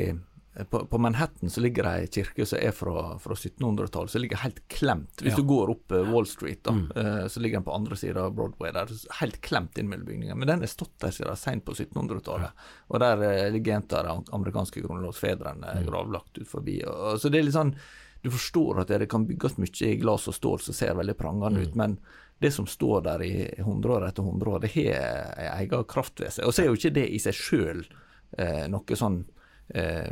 på, 0.69 0.85
på, 0.85 0.97
Manhattan 0.97 1.49
så 1.49 1.61
ligger 1.61 1.83
det 1.83 1.93
ei 1.99 2.07
kirke 2.07 2.45
som 2.47 2.59
er 2.63 2.71
fra, 2.71 3.17
fra 3.19 3.35
1700-tallet, 3.35 4.11
som 4.11 4.21
ligger 4.23 4.39
helt 4.39 4.61
klemt. 4.71 5.19
Hvis 5.19 5.33
ja. 5.33 5.41
du 5.41 5.49
går 5.49 5.73
opp 5.73 5.91
uh, 5.91 6.13
Wall 6.13 6.27
Street, 6.29 6.61
da, 6.63 6.71
mm. 6.71 6.85
uh, 6.95 7.27
så 7.27 7.43
ligger 7.43 7.59
den 7.59 7.65
på 7.67 7.73
andre 7.75 7.97
sida 7.99 8.23
av 8.23 8.37
Broadway. 8.37 8.71
der, 8.71 8.93
Helt 9.19 9.41
klemt 9.43 9.77
inn 9.77 9.89
mellom 9.91 10.07
bygningene. 10.07 10.37
Men 10.39 10.53
den 10.53 10.63
er 10.63 10.71
stått 10.71 10.95
der 11.03 11.11
siden 11.11 11.35
seint 11.39 11.65
på 11.67 11.75
1700-tallet. 11.75 12.55
Ja. 12.55 12.71
Og 12.87 13.03
der 13.03 13.25
uh, 13.25 13.49
ligger 13.51 13.75
en 13.75 13.87
av 13.99 14.07
de 14.07 14.35
amerikanske 14.39 14.85
grunnlovsfedrene 14.85 15.75
mm. 15.75 15.89
gravlagt 15.89 16.39
ut 16.39 16.47
forbi. 16.47 16.79
Og, 16.87 16.95
og, 16.95 17.19
så 17.19 17.33
det 17.33 17.41
er 17.41 17.49
litt 17.49 17.57
sånn 17.57 17.75
Du 18.23 18.31
forstår 18.31 18.85
at 18.85 18.95
det 18.95 19.11
kan 19.11 19.27
bygges 19.27 19.59
mye 19.59 19.89
i 19.91 19.99
glass 19.99 20.29
og 20.31 20.39
stål 20.39 20.63
som 20.63 20.77
ser 20.77 20.95
veldig 20.95 21.17
prangende 21.19 21.59
mm. 21.59 21.67
ut, 21.67 21.75
men 21.83 21.99
det 22.41 22.51
som 22.51 22.67
står 22.67 23.01
der 23.01 23.23
i 23.23 23.33
100 23.57 23.93
år 23.95 24.07
etter 24.09 24.23
100 24.23 24.51
år, 24.51 24.63
det 24.63 24.71
har 24.75 25.37
ei 25.39 25.51
egen 25.65 25.85
kraft 25.87 26.19
ved 26.19 26.33
seg. 26.35 26.47
Og 26.47 26.53
så 26.53 26.63
er 26.63 26.71
jo 26.71 26.79
ikke 26.79 26.95
det 26.97 27.07
i 27.07 27.21
seg 27.23 27.37
sjøl 27.37 27.85
eh, 28.37 28.65
noe 28.71 28.97
sånn 28.99 29.21
eh, 29.73 30.11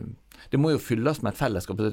Det 0.50 0.60
må 0.60 0.72
jo 0.74 0.82
fylles 0.82 1.22
med 1.24 1.34
et 1.34 1.42
fellesskap. 1.42 1.84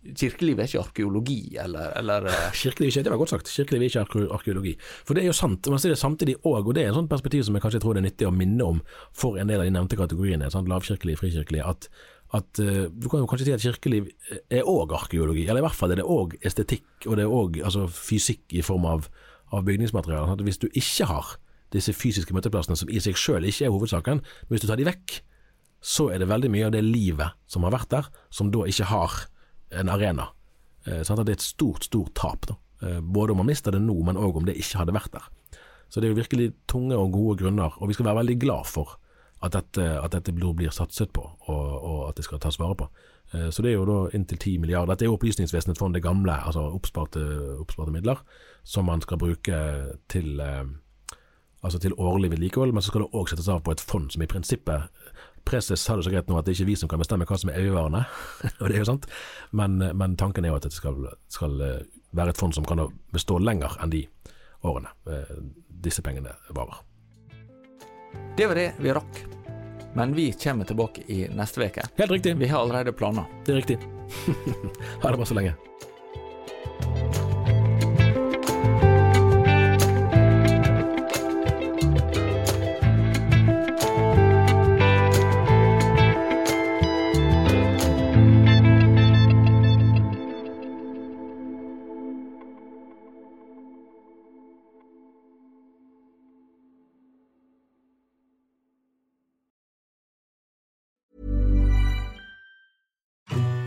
Kirkelivet 0.00 0.64
er 0.64 0.68
ikke 0.70 0.82
arkeologi, 0.82 1.40
eller, 1.60 1.92
eller 2.00 2.26
eh. 2.32 2.44
Kirkelivet 2.56 2.96
ikke, 2.96 3.04
Det 3.04 3.12
var 3.12 3.20
godt 3.20 3.34
sagt. 3.36 3.52
Kirkelivet 3.52 3.96
er 3.96 4.06
ikke 4.08 4.26
arkeologi. 4.34 4.74
For 5.04 5.14
det 5.14 5.22
er 5.22 5.30
jo 5.30 5.36
sant. 5.36 5.68
Man 5.70 5.82
ser 5.82 5.94
det 5.94 6.00
samtidig 6.00 6.38
òg, 6.40 6.64
og 6.64 6.74
det 6.74 6.84
er 6.84 6.90
en 6.90 7.02
sånn 7.02 7.10
perspektiv 7.10 7.44
som 7.46 7.54
jeg 7.54 7.66
kanskje 7.66 7.82
tror 7.84 7.94
det 7.94 8.02
er 8.02 8.08
nyttig 8.08 8.30
å 8.30 8.34
minne 8.34 8.70
om 8.74 8.80
for 9.12 9.38
en 9.38 9.52
del 9.52 9.62
av 9.62 9.68
de 9.68 9.74
nevnte 9.76 10.00
kategoriene, 10.00 10.50
sant? 10.50 10.70
lavkirkelig, 10.72 11.18
frikirkelig, 11.20 11.62
at 11.62 11.90
at 12.36 12.60
uh, 12.62 12.86
Du 12.92 13.08
kan 13.10 13.22
jo 13.22 13.28
kanskje 13.30 13.48
si 13.48 13.54
at 13.56 13.64
kirkeliv 13.64 14.10
er 14.52 14.68
òg 14.68 14.94
arkeologi, 14.94 15.46
eller 15.48 15.62
i 15.62 15.66
hvert 15.66 15.78
fall 15.78 15.94
er 15.94 16.00
det 16.00 16.06
òg 16.06 16.36
estetikk, 16.46 16.86
og 17.06 17.18
det 17.18 17.26
er 17.26 17.34
òg 17.34 17.60
altså, 17.64 17.88
fysikk 17.90 18.54
i 18.54 18.62
form 18.62 18.86
av, 18.86 19.08
av 19.50 19.64
bygningsmateriale. 19.66 20.28
Sånn 20.30 20.46
hvis 20.46 20.62
du 20.62 20.68
ikke 20.70 21.08
har 21.10 21.34
disse 21.74 21.94
fysiske 21.94 22.34
møteplassene, 22.34 22.78
som 22.78 22.90
i 22.90 23.02
seg 23.02 23.18
sjøl 23.18 23.46
ikke 23.46 23.66
er 23.66 23.74
hovedsaken, 23.74 24.22
men 24.22 24.54
hvis 24.54 24.64
du 24.64 24.70
tar 24.70 24.80
de 24.80 24.88
vekk, 24.88 25.20
så 25.80 26.10
er 26.12 26.20
det 26.20 26.28
veldig 26.28 26.50
mye 26.52 26.66
av 26.68 26.74
det 26.74 26.82
livet 26.84 27.36
som 27.50 27.64
har 27.64 27.74
vært 27.74 27.92
der, 27.94 28.08
som 28.34 28.50
da 28.52 28.66
ikke 28.68 28.90
har 28.90 29.20
en 29.80 29.92
arena. 29.92 30.28
Eh, 30.86 31.02
sånn 31.06 31.22
det 31.22 31.36
er 31.36 31.38
et 31.38 31.46
stort, 31.46 31.86
stort 31.88 32.12
tap. 32.18 32.50
Eh, 32.84 33.00
både 33.00 33.34
om 33.34 33.40
man 33.40 33.48
mister 33.48 33.74
det 33.74 33.82
nå, 33.84 33.96
men 34.06 34.18
òg 34.20 34.40
om 34.40 34.48
det 34.48 34.58
ikke 34.60 34.82
hadde 34.82 34.96
vært 34.96 35.14
der. 35.16 35.28
Så 35.90 36.00
det 36.00 36.08
er 36.08 36.14
jo 36.14 36.20
virkelig 36.20 36.50
tunge 36.70 36.98
og 36.98 37.14
gode 37.14 37.40
grunner, 37.42 37.74
og 37.78 37.90
vi 37.90 37.96
skal 37.96 38.10
være 38.10 38.22
veldig 38.22 38.38
glad 38.42 38.68
for 38.70 38.98
at 39.40 39.54
dette, 39.56 39.86
at 40.00 40.12
dette 40.12 40.34
blir 40.36 40.72
satset 40.74 41.12
på, 41.16 41.22
og, 41.24 41.68
og, 41.80 42.00
at 42.10 42.18
det 42.18 42.26
skal 42.26 42.40
tas 42.42 42.58
vare 42.60 42.76
på. 42.76 42.88
Eh, 43.32 43.48
så 43.50 43.64
det 43.64 43.72
er 43.72 43.78
jo 43.78 43.86
da 43.88 43.98
inntil 44.16 44.38
10 44.38 44.58
milliarder. 44.60 44.92
Dette 44.92 45.06
er 45.06 45.10
jo 45.10 45.16
Opplysningsvesenets 45.16 45.80
fond, 45.80 45.96
det 45.96 46.04
gamle, 46.04 46.34
altså 46.34 46.66
oppsparte, 46.68 47.22
oppsparte, 47.60 47.94
midler, 47.94 48.20
som 48.64 48.88
man 48.90 49.00
skal 49.00 49.20
bruke 49.20 49.60
til, 50.12 50.40
eh, 50.44 51.16
altså 51.62 51.80
til 51.80 51.96
årlig 51.96 52.30
vedlikehold, 52.34 52.74
men 52.76 52.82
så 52.84 52.92
skal 52.92 53.06
det 53.06 53.14
òg 53.16 53.32
settes 53.32 53.48
av 53.48 53.62
på 53.64 53.72
et 53.72 53.80
fond 53.80 54.10
som 54.12 54.22
i 54.22 54.30
prinsippet 54.30 54.88
Preses 55.40 55.80
sa 55.80 55.94
det 55.96 56.04
så 56.04 56.10
greit 56.12 56.28
nå 56.28 56.36
at 56.36 56.44
det 56.44 56.52
ikke 56.52 56.66
er 56.66 56.68
vi 56.68 56.74
som 56.76 56.88
kan 56.88 57.00
bestemme 57.00 57.24
hva 57.24 57.36
som 57.40 57.48
er 57.48 57.56
evigvarende, 57.62 58.02
og 58.60 58.68
det 58.68 58.74
er 58.76 58.82
jo 58.82 58.90
sant, 58.90 59.06
men, 59.56 59.78
men, 59.96 60.18
tanken 60.20 60.44
er 60.44 60.52
jo 60.52 60.58
at 60.58 60.66
det 60.68 60.74
skal, 60.76 61.08
skal 61.32 61.56
være 62.12 62.34
et 62.34 62.38
fond 62.38 62.52
som 62.52 62.68
kan 62.68 62.84
bestå 63.10 63.40
lenger 63.40 63.72
enn 63.80 63.94
de 63.94 64.04
årene 64.68 64.92
disse 65.80 66.04
pengene 66.04 66.36
varer. 66.52 66.84
Det 68.36 68.46
var 68.46 68.54
det 68.54 68.72
vi 68.78 68.92
rakk. 68.92 69.24
Men 69.94 70.14
vi 70.14 70.32
kommer 70.32 70.64
tilbake 70.64 71.02
i 71.06 71.28
neste 71.34 71.66
uke. 71.66 71.82
Helt 71.96 72.10
riktig. 72.10 72.36
Vi 72.36 72.48
har 72.48 72.62
allerede 72.62 72.92
planer. 72.92 73.24
Det 73.44 73.52
er 73.52 73.56
riktig. 73.56 73.78
ha 75.02 75.10
det 75.10 75.16
bra 75.16 75.26
så 75.26 75.34
lenge. 75.34 75.54